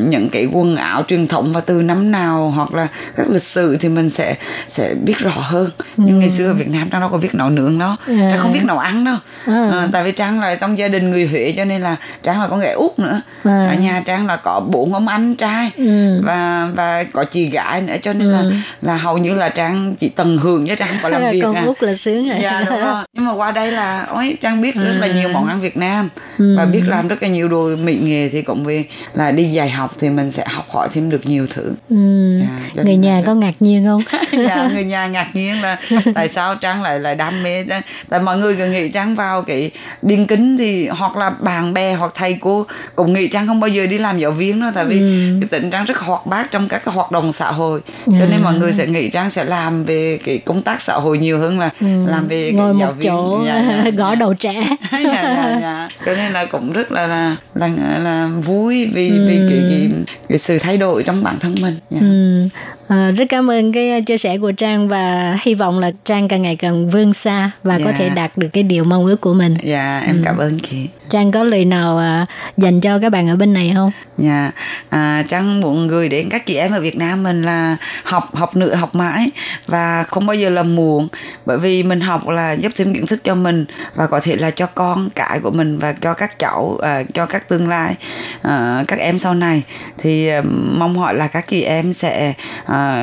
[0.09, 3.77] những cái quần áo truyền thống và từ năm nào hoặc là các lịch sử
[3.77, 4.35] thì mình sẽ
[4.67, 6.16] sẽ biết rõ hơn nhưng ừ.
[6.19, 8.29] Ngày xưa ở Việt Nam trang đâu có biết nấu nướng đâu à.
[8.31, 9.15] trang không biết nấu ăn đâu
[9.47, 9.69] à.
[9.71, 12.47] À, tại vì trang là trong gia đình người Huế cho nên là trang là
[12.47, 13.67] con gái út nữa à.
[13.69, 16.21] ở nhà trang là có bốn ông anh trai ừ.
[16.23, 18.33] và và có chị gái nữa cho nên ừ.
[18.33, 18.43] là
[18.81, 21.55] là hầu như là trang chỉ tận hưởng chứ trang không có làm việc con
[21.55, 21.63] à.
[21.65, 24.75] út là sướng rồi dạ đúng rồi nhưng mà qua đây là ôi trang biết
[24.75, 26.55] rất là nhiều món ăn Việt Nam ừ.
[26.57, 29.69] và biết làm rất là nhiều đồ mỹ nghệ thì cũng vì là đi dạy
[29.69, 32.31] học thì mình sẽ học hỏi thêm được nhiều thứ ừ.
[32.75, 34.01] dạ, người nhà có ngạc nhiên không
[34.47, 35.77] dạ người nhà ngạc nhiên là
[36.15, 37.65] tại sao trang lại lại đam mê
[38.09, 41.93] tại mọi người cứ nghĩ trang vào cái điên kính thì hoặc là bạn bè
[41.93, 44.85] hoặc thầy cô cũng nghĩ trang không bao giờ đi làm giáo viên đâu tại
[44.85, 45.37] vì ừ.
[45.41, 48.43] cái tính trang rất hoạt bát trong các cái hoạt động xã hội cho nên
[48.43, 51.59] mọi người sẽ nghĩ trang sẽ làm về cái công tác xã hội nhiều hơn
[51.59, 51.87] là ừ.
[52.05, 53.03] làm về ngồi giáo một viên.
[53.03, 54.15] chỗ dạ, dạ, gõ dạ.
[54.15, 55.89] đầu trẻ dạ, dạ, dạ.
[56.05, 59.25] cho nên là cũng rất là là là, là vui vì ừ.
[59.27, 59.89] vì cái, cái
[60.29, 61.99] cái sự thay đổi trong bản thân mình dạ.
[62.01, 62.47] ừ.
[62.87, 66.41] À, rất cảm ơn cái chia sẻ của Trang và hy vọng là Trang càng
[66.41, 67.85] ngày càng vươn xa và yeah.
[67.85, 69.55] có thể đạt được cái điều mong ước của mình.
[69.63, 70.21] Dạ, yeah, em ừ.
[70.25, 70.89] cảm ơn chị.
[71.09, 72.25] Trang có lời nào à,
[72.57, 73.91] dành cho các bạn ở bên này không?
[74.17, 74.53] Dạ, yeah.
[74.89, 78.55] à, Trang muốn gửi đến các chị em ở Việt Nam mình là học học
[78.55, 79.31] nữa học mãi
[79.67, 81.07] và không bao giờ là muộn
[81.45, 84.51] bởi vì mình học là giúp thêm kiến thức cho mình và có thể là
[84.51, 87.95] cho con cái của mình và cho các cháu à, cho các tương lai
[88.41, 89.63] à, các em sau này
[89.97, 90.41] thì à,
[90.71, 92.33] mong hỏi là các chị em sẽ
[92.65, 92.95] à,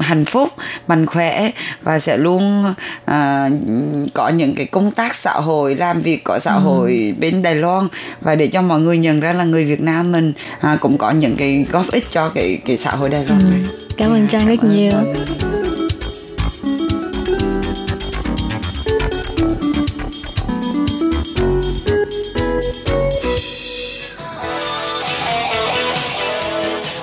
[0.00, 0.48] hạnh phúc
[0.88, 1.50] mạnh khỏe
[1.82, 2.39] và sẽ luôn
[3.04, 3.50] à,
[4.14, 6.60] có những cái công tác xã hội làm việc có xã ừ.
[6.60, 7.88] hội bên Đài Loan
[8.20, 11.10] và để cho mọi người nhận ra là người Việt Nam mình à, cũng có
[11.10, 13.46] những cái góp ích cho cái cái xã hội Đài Loan ừ.
[13.50, 13.60] này.
[13.96, 14.92] Cảm ơn Trang rất nhiều.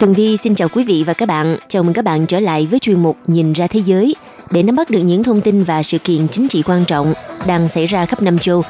[0.00, 1.58] Tường Vi xin chào quý vị và các bạn.
[1.68, 4.14] Chào mừng các bạn trở lại với chuyên mục Nhìn ra thế giới
[4.50, 7.14] để nắm bắt được những thông tin và sự kiện chính trị quan trọng
[7.46, 8.62] đang xảy ra khắp năm châu.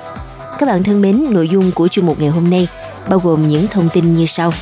[0.59, 2.69] Các bạn thân mến, nội dung của chuyên mục ngày hôm nay
[3.11, 4.53] bao gồm những thông tin như sau.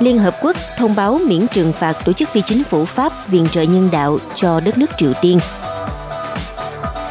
[0.00, 3.46] Liên Hợp Quốc thông báo miễn trừng phạt tổ chức phi chính phủ Pháp viện
[3.50, 5.38] trợ nhân đạo cho đất nước Triều Tiên.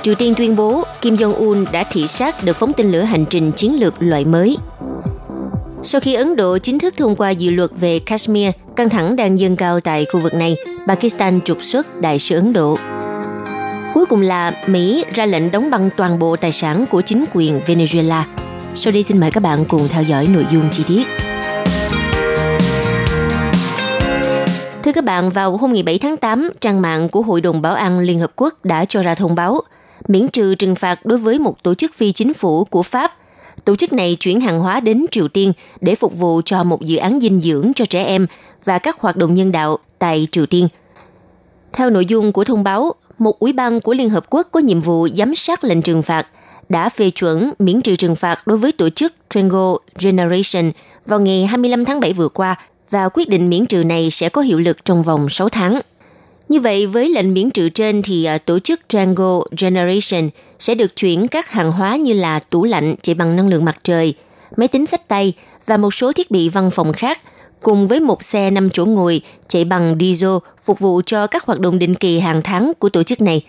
[0.02, 3.52] Triều Tiên tuyên bố Kim Jong-un đã thị sát được phóng tên lửa hành trình
[3.52, 4.58] chiến lược loại mới–
[5.84, 9.40] sau khi Ấn Độ chính thức thông qua dự luật về Kashmir, căng thẳng đang
[9.40, 10.56] dâng cao tại khu vực này,
[10.88, 12.78] Pakistan trục xuất đại sứ Ấn Độ.
[13.94, 17.62] Cuối cùng là Mỹ ra lệnh đóng băng toàn bộ tài sản của chính quyền
[17.68, 18.24] Venezuela.
[18.76, 21.04] Sau đây xin mời các bạn cùng theo dõi nội dung chi tiết.
[24.84, 27.74] Thưa các bạn, vào hôm ngày 7 tháng 8, trang mạng của Hội đồng Bảo
[27.74, 29.62] an Liên Hợp Quốc đã cho ra thông báo
[30.08, 33.12] miễn trừ trừng phạt đối với một tổ chức phi chính phủ của Pháp
[33.70, 36.98] Tổ chức này chuyển hàng hóa đến Triều Tiên để phục vụ cho một dự
[36.98, 38.28] án dinh dưỡng cho trẻ em
[38.66, 40.68] và các hoạt động nhân đạo tại Triều Tiên.
[41.74, 44.82] Theo nội dung của thông báo, một ủy ban của Liên Hợp Quốc có nhiệm
[44.82, 46.28] vụ giám sát lệnh trừng phạt
[46.70, 50.72] đã phê chuẩn miễn trừ trừng phạt đối với tổ chức Triangle Generation
[51.06, 52.56] vào ngày 25 tháng 7 vừa qua
[52.90, 55.82] và quyết định miễn trừ này sẽ có hiệu lực trong vòng 6 tháng.
[56.50, 60.30] Như vậy, với lệnh miễn trừ trên thì à, tổ chức Django Generation
[60.60, 63.78] sẽ được chuyển các hàng hóa như là tủ lạnh chạy bằng năng lượng mặt
[63.84, 64.14] trời,
[64.58, 65.34] máy tính sách tay
[65.66, 67.22] và một số thiết bị văn phòng khác
[67.62, 70.30] cùng với một xe 5 chỗ ngồi chạy bằng diesel
[70.62, 73.42] phục vụ cho các hoạt động định kỳ hàng tháng của tổ chức này.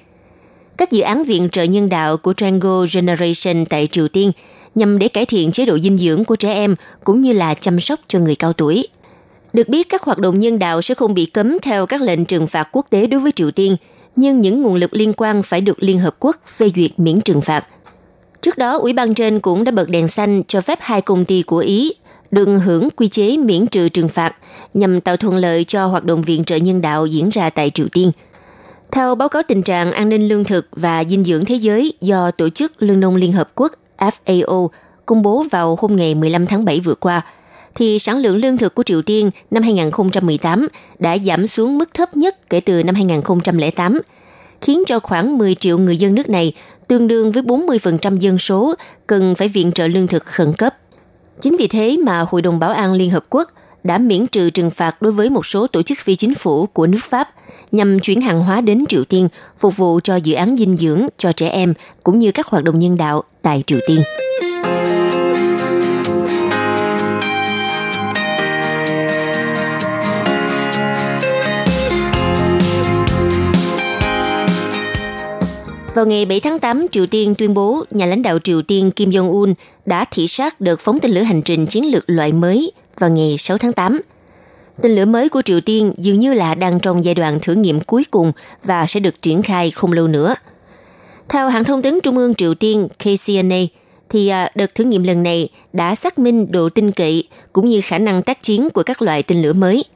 [0.77, 4.33] Các dự án viện trợ nhân đạo của Django Generation tại Triều Tiên
[4.75, 6.75] nhằm để cải thiện chế độ dinh dưỡng của trẻ em
[7.05, 8.89] cũng như là chăm sóc cho người cao tuổi.
[9.53, 12.47] Được biết các hoạt động nhân đạo sẽ không bị cấm theo các lệnh trừng
[12.47, 13.77] phạt quốc tế đối với Triều Tiên,
[14.17, 17.41] nhưng những nguồn lực liên quan phải được Liên Hợp Quốc phê duyệt miễn trừng
[17.41, 17.67] phạt.
[18.41, 21.43] Trước đó, Ủy ban trên cũng đã bật đèn xanh cho phép hai công ty
[21.43, 21.95] của Ý
[22.31, 24.37] được hưởng quy chế miễn trừ trừng phạt
[24.75, 27.87] nhằm tạo thuận lợi cho hoạt động viện trợ nhân đạo diễn ra tại Triều
[27.93, 28.13] Tiên.
[28.93, 32.31] Theo báo cáo tình trạng an ninh lương thực và dinh dưỡng thế giới do
[32.31, 34.69] Tổ chức Lương nông Liên Hợp Quốc FAO
[35.07, 37.23] công bố vào hôm ngày 15 tháng 7 vừa qua–
[37.75, 40.69] thì sản lượng lương thực của Triều Tiên năm 2018
[40.99, 44.01] đã giảm xuống mức thấp nhất kể từ năm 2008,
[44.61, 46.53] khiến cho khoảng 10 triệu người dân nước này,
[46.89, 48.75] tương đương với 40% dân số,
[49.07, 50.77] cần phải viện trợ lương thực khẩn cấp.
[51.41, 53.51] Chính vì thế mà Hội đồng Bảo an Liên Hợp Quốc
[53.85, 56.87] đã miễn trừ trừng phạt đối với một số tổ chức phi chính phủ của
[56.87, 57.29] nước Pháp
[57.73, 61.33] nhằm chuyển hàng hóa đến Triều Tiên phục vụ cho dự án dinh dưỡng cho
[61.33, 64.03] trẻ em cũng như các hoạt động nhân đạo tại Triều Tiên.
[75.95, 79.11] Vào ngày 7 tháng 8, Triều Tiên tuyên bố nhà lãnh đạo Triều Tiên Kim
[79.11, 79.55] Jong-un
[79.87, 83.37] đã thị sát đợt phóng tên lửa hành trình chiến lược loại mới vào ngày
[83.39, 84.01] 6 tháng 8.
[84.83, 87.81] Tên lửa mới của Triều Tiên dường như là đang trong giai đoạn thử nghiệm
[87.81, 88.33] cuối cùng
[88.65, 90.35] và sẽ được triển khai không lâu nữa.
[91.29, 93.61] Theo hãng thông tấn Trung ương Triều Tiên KCNA,
[94.09, 97.81] thì à, đợt thử nghiệm lần này đã xác minh độ tin cậy cũng như
[97.85, 99.85] khả năng tác chiến của các loại tên lửa mới–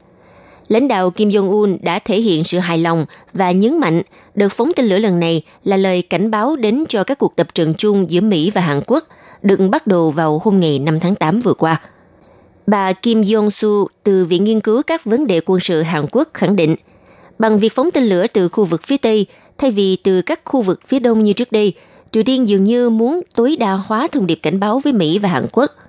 [0.67, 4.01] lãnh đạo Kim Jong-un đã thể hiện sự hài lòng và nhấn mạnh
[4.35, 7.47] đợt phóng tên lửa lần này là lời cảnh báo đến cho các cuộc tập
[7.53, 9.03] trận chung giữa Mỹ và Hàn Quốc
[9.41, 11.81] được bắt đầu vào hôm ngày 5 tháng 8 vừa qua.
[12.67, 16.55] Bà Kim Jong-su từ Viện Nghiên cứu các vấn đề quân sự Hàn Quốc khẳng
[16.55, 16.75] định,
[17.39, 19.25] bằng việc phóng tên lửa từ khu vực phía Tây
[19.57, 21.73] thay vì từ các khu vực phía Đông như trước đây,
[22.11, 25.29] Triều Tiên dường như muốn tối đa hóa thông điệp cảnh báo với Mỹ và
[25.29, 25.71] Hàn Quốc–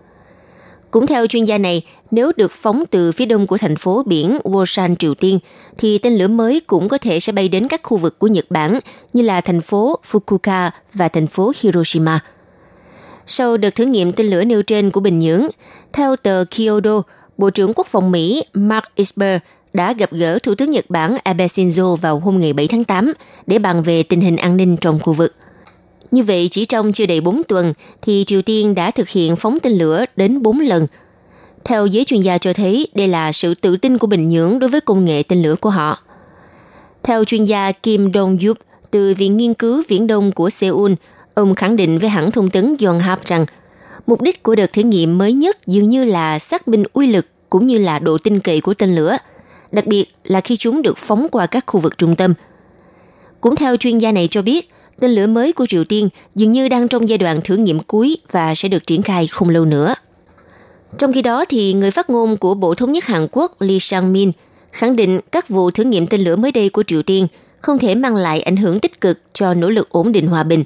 [0.96, 4.38] cũng theo chuyên gia này, nếu được phóng từ phía đông của thành phố biển
[4.44, 5.38] Wosan, Triều Tiên,
[5.78, 8.44] thì tên lửa mới cũng có thể sẽ bay đến các khu vực của Nhật
[8.50, 8.80] Bản
[9.12, 12.20] như là thành phố Fukuoka và thành phố Hiroshima.
[13.26, 15.46] Sau đợt thử nghiệm tên lửa nêu trên của Bình Nhưỡng,
[15.92, 17.02] theo tờ Kyodo,
[17.38, 19.40] Bộ trưởng Quốc phòng Mỹ Mark Esper
[19.72, 23.12] đã gặp gỡ Thủ tướng Nhật Bản Abe Shinzo vào hôm ngày 7 tháng 8
[23.46, 25.34] để bàn về tình hình an ninh trong khu vực–
[26.10, 29.58] như vậy, chỉ trong chưa đầy 4 tuần, thì Triều Tiên đã thực hiện phóng
[29.62, 30.86] tên lửa đến 4 lần.
[31.64, 34.70] Theo giới chuyên gia cho thấy, đây là sự tự tin của Bình Nhưỡng đối
[34.70, 36.02] với công nghệ tên lửa của họ.
[37.02, 38.54] Theo chuyên gia Kim Dong-yup
[38.90, 40.92] từ Viện Nghiên cứu Viễn Đông của Seoul,
[41.34, 43.46] ông khẳng định với hãng thông tấn Yonhap rằng
[44.06, 47.26] Mục đích của đợt thử nghiệm mới nhất dường như là xác minh uy lực
[47.50, 49.16] cũng như là độ tin cậy của tên lửa,
[49.72, 52.34] đặc biệt là khi chúng được phóng qua các khu vực trung tâm.
[53.40, 54.70] Cũng theo chuyên gia này cho biết,
[55.00, 58.18] tên lửa mới của Triều Tiên dường như đang trong giai đoạn thử nghiệm cuối
[58.30, 59.94] và sẽ được triển khai không lâu nữa.
[60.98, 64.32] Trong khi đó, thì người phát ngôn của Bộ Thống nhất Hàn Quốc Lee Sang-min
[64.72, 67.26] khẳng định các vụ thử nghiệm tên lửa mới đây của Triều Tiên
[67.60, 70.64] không thể mang lại ảnh hưởng tích cực cho nỗ lực ổn định hòa bình.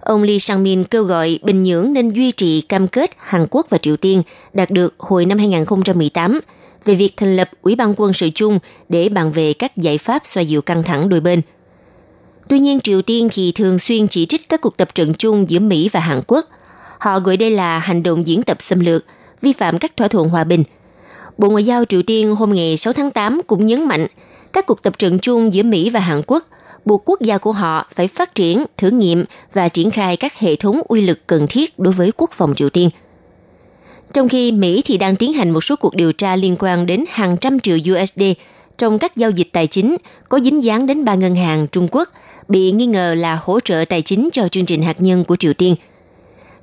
[0.00, 3.78] Ông Lee Sang-min kêu gọi Bình Nhưỡng nên duy trì cam kết Hàn Quốc và
[3.78, 6.40] Triều Tiên đạt được hồi năm 2018
[6.84, 10.26] về việc thành lập Ủy ban quân sự chung để bàn về các giải pháp
[10.26, 11.42] xoa dịu căng thẳng đôi bên.
[12.48, 15.58] Tuy nhiên, Triều Tiên thì thường xuyên chỉ trích các cuộc tập trận chung giữa
[15.58, 16.46] Mỹ và Hàn Quốc.
[16.98, 19.04] Họ gọi đây là hành động diễn tập xâm lược,
[19.40, 20.64] vi phạm các thỏa thuận hòa bình.
[21.38, 24.06] Bộ Ngoại giao Triều Tiên hôm ngày 6 tháng 8 cũng nhấn mạnh
[24.52, 26.44] các cuộc tập trận chung giữa Mỹ và Hàn Quốc
[26.84, 30.56] buộc quốc gia của họ phải phát triển, thử nghiệm và triển khai các hệ
[30.56, 32.90] thống uy lực cần thiết đối với quốc phòng Triều Tiên.
[34.12, 37.04] Trong khi Mỹ thì đang tiến hành một số cuộc điều tra liên quan đến
[37.08, 38.22] hàng trăm triệu USD
[38.78, 39.96] trong các giao dịch tài chính
[40.28, 42.08] có dính dáng đến ba ngân hàng Trung Quốc
[42.48, 45.54] bị nghi ngờ là hỗ trợ tài chính cho chương trình hạt nhân của Triều
[45.54, 45.74] Tiên–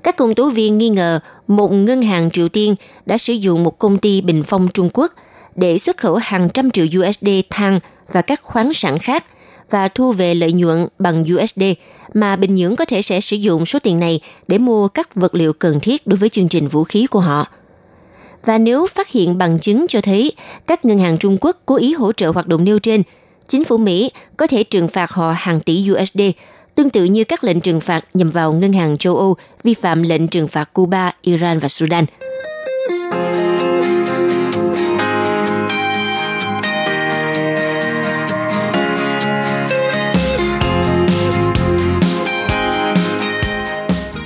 [0.03, 2.75] các công tố viên nghi ngờ một ngân hàng Triều Tiên
[3.05, 5.11] đã sử dụng một công ty bình phong Trung Quốc
[5.55, 7.79] để xuất khẩu hàng trăm triệu USD than
[8.11, 9.25] và các khoáng sản khác
[9.69, 11.63] và thu về lợi nhuận bằng USD
[12.13, 15.35] mà Bình Nhưỡng có thể sẽ sử dụng số tiền này để mua các vật
[15.35, 17.47] liệu cần thiết đối với chương trình vũ khí của họ.
[18.45, 20.31] Và nếu phát hiện bằng chứng cho thấy
[20.67, 23.03] các ngân hàng Trung Quốc cố ý hỗ trợ hoạt động nêu trên,
[23.47, 26.21] chính phủ Mỹ có thể trừng phạt họ hàng tỷ USD
[26.75, 30.03] tương tự như các lệnh trừng phạt nhằm vào ngân hàng châu Âu vi phạm
[30.03, 32.05] lệnh trừng phạt Cuba, Iran và Sudan.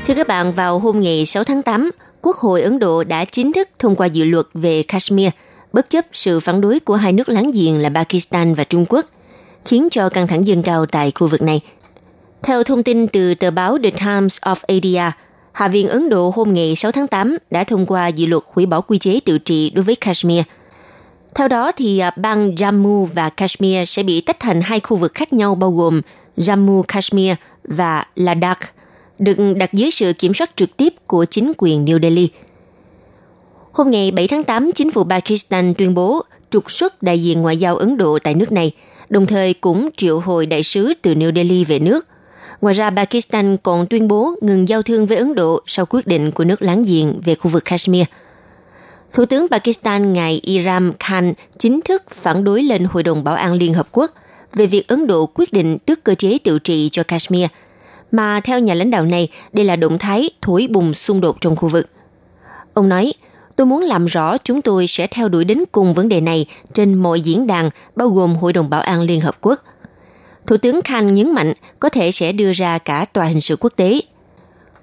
[0.05, 1.91] Thưa các bạn, vào hôm ngày 6 tháng 8,
[2.21, 5.29] Quốc hội Ấn Độ đã chính thức thông qua dự luật về Kashmir,
[5.77, 9.05] bất chấp sự phản đối của hai nước láng giềng là Pakistan và Trung Quốc,
[9.65, 11.61] khiến cho căng thẳng dâng cao tại khu vực này–
[12.43, 15.11] theo thông tin từ tờ báo The Times of India,
[15.51, 18.65] Hạ viện Ấn Độ hôm ngày 6 tháng 8 đã thông qua dự luật hủy
[18.65, 20.43] bỏ quy chế tự trị đối với Kashmir.
[21.35, 25.13] Theo đó, thì à, bang Jammu và Kashmir sẽ bị tách thành hai khu vực
[25.13, 26.01] khác nhau bao gồm
[26.37, 28.59] Jammu Kashmir và Ladakh,
[29.19, 32.29] được đặt dưới sự kiểm soát trực tiếp của chính quyền New Delhi.
[33.77, 37.57] Hôm ngày 7 tháng 8, chính phủ Pakistan tuyên bố trục xuất đại diện ngoại
[37.57, 38.71] giao Ấn Độ tại nước này,
[39.09, 42.07] đồng thời cũng triệu hồi đại sứ từ New Delhi về nước–
[42.61, 46.31] Ngoài ra, Pakistan còn tuyên bố ngừng giao thương với Ấn Độ sau quyết định
[46.31, 48.05] của nước láng giềng về khu vực Kashmir.
[49.13, 53.53] Thủ tướng Pakistan ngài Iram Khan chính thức phản đối lên Hội đồng Bảo an
[53.53, 54.11] Liên Hợp Quốc
[54.53, 57.47] về việc Ấn Độ quyết định tước cơ chế tự trị cho Kashmir,
[58.11, 61.55] mà theo nhà lãnh đạo này, đây là động thái thổi bùng xung đột trong
[61.55, 61.89] khu vực.
[62.73, 63.13] Ông nói,
[63.57, 66.93] tôi muốn làm rõ chúng tôi sẽ theo đuổi đến cùng vấn đề này trên
[66.93, 69.59] mọi diễn đàn, bao gồm Hội đồng Bảo an Liên Hợp Quốc–
[70.47, 73.73] Thủ tướng Khan nhấn mạnh có thể sẽ đưa ra cả tòa hình sự quốc
[73.75, 74.01] tế.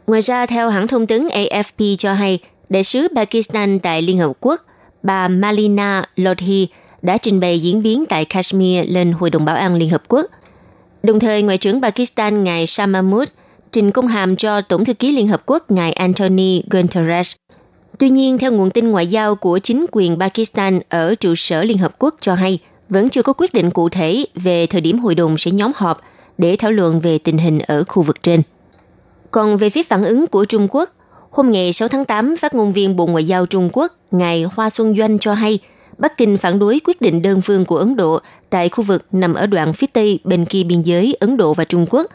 [0.06, 4.32] Ngoài ra, theo hãng thông tấn AFP cho hay, đại sứ Pakistan tại Liên Hợp
[4.40, 4.60] Quốc,
[5.02, 6.68] bà Malina Lodhi
[7.02, 10.26] đã trình bày diễn biến tại Kashmir lên Hội đồng Bảo an Liên Hợp Quốc.
[11.02, 13.28] Đồng thời, Ngoại trưởng Pakistan ngài Shah Mahmood
[13.72, 17.32] trình công hàm cho Tổng thư ký Liên Hợp Quốc ngài Anthony Guterres.
[17.98, 21.78] Tuy nhiên, theo nguồn tin ngoại giao của chính quyền Pakistan ở trụ sở Liên
[21.78, 25.14] Hợp Quốc cho hay– vẫn chưa có quyết định cụ thể về thời điểm hội
[25.14, 26.00] đồng sẽ nhóm họp
[26.38, 28.42] để thảo luận về tình hình ở khu vực trên.
[29.30, 30.88] Còn về phía phản ứng của Trung Quốc,
[31.30, 34.70] hôm ngày 6 tháng 8, phát ngôn viên Bộ Ngoại giao Trung Quốc, ngài Hoa
[34.70, 35.58] Xuân Doanh cho hay,
[35.98, 38.18] Bắc Kinh phản đối quyết định đơn phương của Ấn Độ
[38.50, 41.64] tại khu vực nằm ở đoạn phía tây bên kia biên giới Ấn Độ và
[41.64, 42.06] Trung Quốc.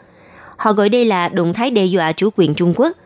[0.56, 2.96] Họ gọi đây là động thái đe dọa chủ quyền Trung Quốc.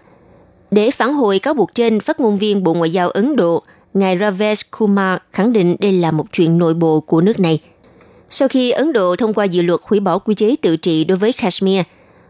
[0.74, 3.62] Để phản hồi cáo buộc trên, phát ngôn viên Bộ Ngoại giao Ấn Độ
[3.94, 7.60] ngài Ravesh Kumar khẳng định đây là một chuyện nội bộ của nước này.
[8.30, 11.18] Sau khi Ấn Độ thông qua dự luật hủy bỏ quy chế tự trị đối
[11.18, 11.80] với Kashmir,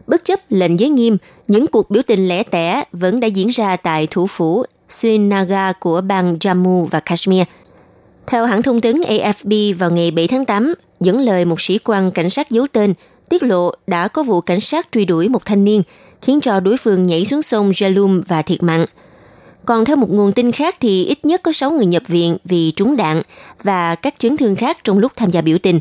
[0.07, 1.17] bất chấp lệnh giới nghiêm,
[1.47, 6.01] những cuộc biểu tình lẻ tẻ vẫn đã diễn ra tại thủ phủ Srinagar của
[6.01, 7.43] bang Jammu và Kashmir.
[8.27, 12.11] Theo hãng thông tấn AFP vào ngày 7 tháng 8, dẫn lời một sĩ quan
[12.11, 12.93] cảnh sát giấu tên,
[13.29, 15.83] tiết lộ đã có vụ cảnh sát truy đuổi một thanh niên,
[16.21, 18.85] khiến cho đối phương nhảy xuống sông Jalum và thiệt mạng–
[19.65, 22.71] còn theo một nguồn tin khác thì ít nhất có 6 người nhập viện vì
[22.71, 23.21] trúng đạn
[23.63, 25.79] và các chấn thương khác trong lúc tham gia biểu tình.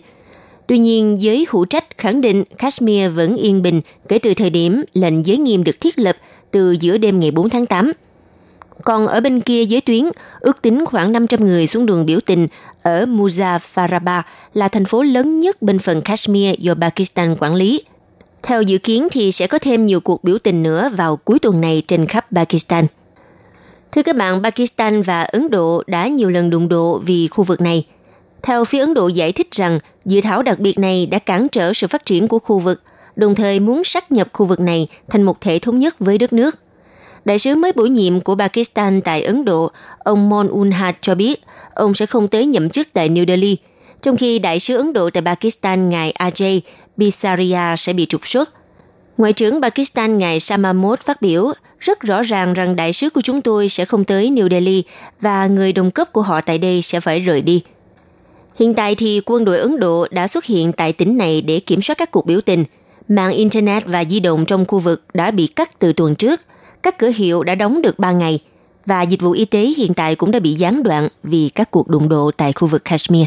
[0.67, 4.83] Tuy nhiên, giới hữu trách khẳng định Kashmir vẫn yên bình kể từ thời điểm
[4.95, 6.17] lệnh giới nghiêm được thiết lập
[6.51, 7.93] từ giữa đêm ngày 4 tháng 8.
[8.85, 10.05] Còn ở bên kia giới tuyến,
[10.41, 12.49] ước tính khoảng 500 người xuống đường biểu tình
[12.83, 14.23] ở Muzaffarabad
[14.55, 17.83] là thành phố lớn nhất bên phần Kashmir do Pakistan quản lý.
[18.47, 21.61] Theo dự kiến thì sẽ có thêm nhiều cuộc biểu tình nữa vào cuối tuần
[21.61, 22.87] này trên khắp Pakistan.
[23.93, 27.61] Thưa các bạn, Pakistan và Ấn Độ đã nhiều lần đụng độ vì khu vực
[27.61, 27.87] này.
[28.43, 31.73] Theo phía Ấn Độ giải thích rằng, dự thảo đặc biệt này đã cản trở
[31.73, 32.83] sự phát triển của khu vực,
[33.17, 36.33] đồng thời muốn sát nhập khu vực này thành một thể thống nhất với đất
[36.33, 36.59] nước.
[37.25, 41.43] Đại sứ mới bổ nhiệm của Pakistan tại Ấn Độ, ông Mon Unhat cho biết
[41.75, 43.57] ông sẽ không tới nhậm chức tại New Delhi,
[44.01, 46.61] trong khi đại sứ Ấn Độ tại Pakistan ngài Ajay
[46.97, 48.51] Bisaria sẽ bị trục xuất.
[49.19, 53.43] Ngoại trưởng Pakistan ngài Samamod phát biểu rất rõ ràng rằng đại sứ của chúng
[53.43, 54.85] tôi sẽ không tới New Delhi
[55.21, 57.63] và người đồng cấp của họ tại đây sẽ phải rời đi.
[58.59, 61.83] Hiện tại thì quân đội Ấn Độ đã xuất hiện tại tỉnh này để kiểm
[61.83, 62.65] soát các cuộc biểu tình.
[63.09, 66.41] Mạng Internet và di động trong khu vực đã bị cắt từ tuần trước.
[66.83, 68.39] Các cửa hiệu đã đóng được 3 ngày.
[68.87, 71.89] Và dịch vụ y tế hiện tại cũng đã bị gián đoạn vì các cuộc
[71.89, 73.27] đụng độ tại khu vực Kashmir.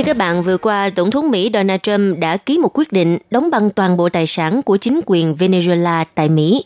[0.00, 3.18] Thưa các bạn, vừa qua, Tổng thống Mỹ Donald Trump đã ký một quyết định
[3.30, 6.64] đóng băng toàn bộ tài sản của chính quyền Venezuela tại Mỹ.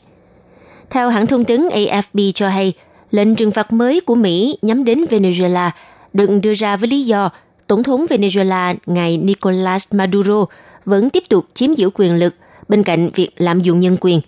[0.91, 2.72] Theo hãng thông tấn AFP cho hay,
[3.11, 5.70] lệnh trừng phạt mới của Mỹ nhắm đến Venezuela
[6.12, 7.30] được đưa ra với lý do
[7.66, 10.47] Tổng thống Venezuela ngài Nicolas Maduro
[10.85, 12.35] vẫn tiếp tục chiếm giữ quyền lực
[12.68, 14.20] bên cạnh việc lạm dụng nhân quyền.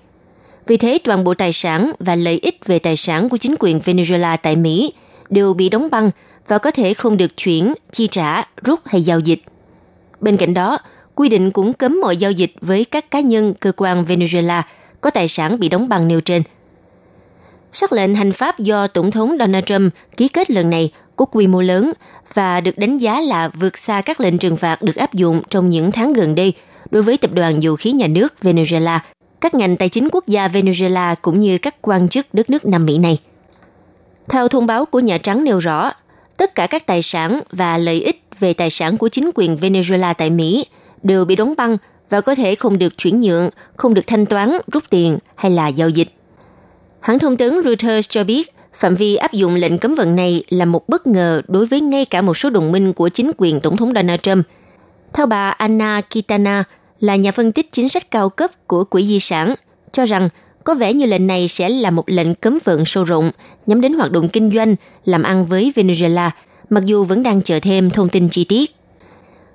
[0.66, 3.78] Vì thế, toàn bộ tài sản và lợi ích về tài sản của chính quyền
[3.78, 4.92] Venezuela tại Mỹ
[5.30, 6.10] đều bị đóng băng
[6.48, 9.42] và có thể không được chuyển, chi trả, rút hay giao dịch.
[10.20, 10.78] Bên cạnh đó,
[11.14, 14.62] quy định cũng cấm mọi giao dịch với các cá nhân, cơ quan Venezuela
[15.00, 16.42] có tài sản bị đóng băng nêu trên.
[17.72, 21.46] Sắc lệnh hành pháp do Tổng thống Donald Trump ký kết lần này có quy
[21.46, 21.92] mô lớn
[22.34, 25.70] và được đánh giá là vượt xa các lệnh trừng phạt được áp dụng trong
[25.70, 26.52] những tháng gần đây
[26.90, 28.98] đối với tập đoàn dầu khí nhà nước Venezuela,
[29.40, 32.86] các ngành tài chính quốc gia Venezuela cũng như các quan chức đất nước Nam
[32.86, 33.18] Mỹ này.
[34.28, 35.92] Theo thông báo của Nhà Trắng nêu rõ,
[36.38, 40.14] tất cả các tài sản và lợi ích về tài sản của chính quyền Venezuela
[40.14, 40.66] tại Mỹ
[41.02, 41.76] đều bị đóng băng
[42.10, 45.68] và có thể không được chuyển nhượng, không được thanh toán, rút tiền hay là
[45.68, 46.08] giao dịch.
[47.00, 50.64] Hãng thông tấn Reuters cho biết phạm vi áp dụng lệnh cấm vận này là
[50.64, 53.76] một bất ngờ đối với ngay cả một số đồng minh của chính quyền Tổng
[53.76, 54.46] thống Donald Trump.
[55.12, 56.64] Theo bà Anna Kitana,
[57.00, 59.54] là nhà phân tích chính sách cao cấp của Quỹ Di sản,
[59.92, 60.28] cho rằng
[60.66, 63.30] có vẻ như lệnh này sẽ là một lệnh cấm vận sâu rộng
[63.66, 66.30] nhắm đến hoạt động kinh doanh, làm ăn với Venezuela,
[66.70, 68.76] mặc dù vẫn đang chờ thêm thông tin chi tiết.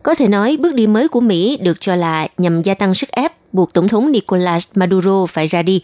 [0.04, 3.12] Có thể nói, bước đi mới của Mỹ được cho là nhằm gia tăng sức
[3.12, 5.82] ép buộc Tổng thống Nicolas Maduro phải ra đi,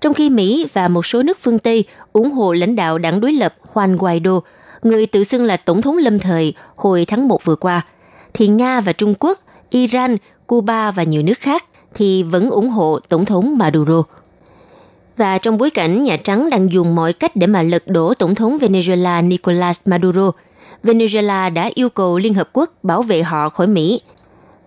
[0.00, 3.32] trong khi Mỹ và một số nước phương Tây ủng hộ lãnh đạo đảng đối
[3.32, 4.40] lập Juan Guaido,
[4.82, 7.86] người tự xưng là Tổng thống lâm thời hồi tháng 1 vừa qua,
[8.34, 9.38] thì Nga và Trung Quốc,
[9.70, 10.16] Iran,
[10.46, 11.64] Cuba và nhiều nước khác
[11.94, 14.02] thì vẫn ủng hộ Tổng thống Maduro.
[15.18, 18.34] Và trong bối cảnh Nhà Trắng đang dùng mọi cách để mà lật đổ Tổng
[18.34, 20.30] thống Venezuela Nicolas Maduro,
[20.84, 24.00] Venezuela đã yêu cầu Liên Hợp Quốc bảo vệ họ khỏi Mỹ.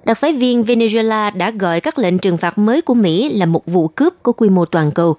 [0.05, 3.65] Đặc phái viên Venezuela đã gọi các lệnh trừng phạt mới của Mỹ là một
[3.65, 5.15] vụ cướp có quy mô toàn cầu.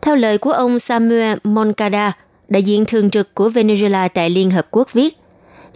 [0.00, 2.12] Theo lời của ông Samuel Moncada,
[2.48, 5.18] đại diện thường trực của Venezuela tại Liên Hợp Quốc viết,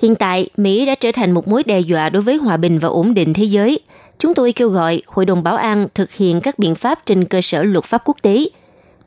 [0.03, 2.89] Hiện tại, Mỹ đã trở thành một mối đe dọa đối với hòa bình và
[2.89, 3.81] ổn định thế giới.
[4.19, 7.41] Chúng tôi kêu gọi Hội đồng Bảo an thực hiện các biện pháp trên cơ
[7.41, 8.49] sở luật pháp quốc tế.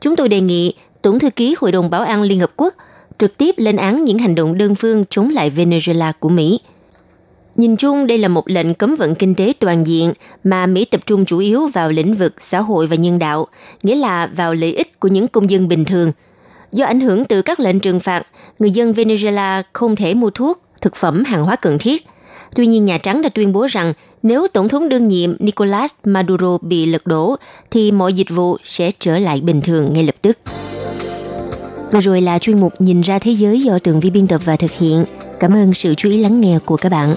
[0.00, 2.74] Chúng tôi đề nghị Tổng thư ký Hội đồng Bảo an Liên Hợp Quốc
[3.18, 6.60] trực tiếp lên án những hành động đơn phương chống lại Venezuela của Mỹ.
[7.56, 10.12] Nhìn chung, đây là một lệnh cấm vận kinh tế toàn diện
[10.44, 13.46] mà Mỹ tập trung chủ yếu vào lĩnh vực xã hội và nhân đạo,
[13.82, 16.12] nghĩa là vào lợi ích của những công dân bình thường.
[16.72, 18.26] Do ảnh hưởng từ các lệnh trừng phạt,
[18.58, 22.06] người dân Venezuela không thể mua thuốc, thực phẩm, hàng hóa cần thiết.
[22.54, 23.92] Tuy nhiên, Nhà Trắng đã tuyên bố rằng
[24.22, 27.36] nếu Tổng thống đương nhiệm Nicolas Maduro bị lật đổ,
[27.70, 30.38] thì mọi dịch vụ sẽ trở lại bình thường ngay lập tức.
[31.92, 34.56] Vừa rồi là chuyên mục Nhìn ra thế giới do Tường Vi biên tập và
[34.56, 35.04] thực hiện.
[35.40, 37.14] Cảm ơn sự chú ý lắng nghe của các bạn.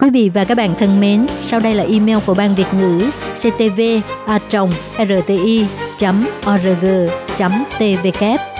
[0.00, 3.00] Quý vị và các bạn thân mến, sau đây là email của Ban Việt ngữ
[3.34, 3.80] ctv
[4.26, 4.38] a
[4.98, 5.66] rti
[6.50, 6.86] org
[7.78, 8.59] tvk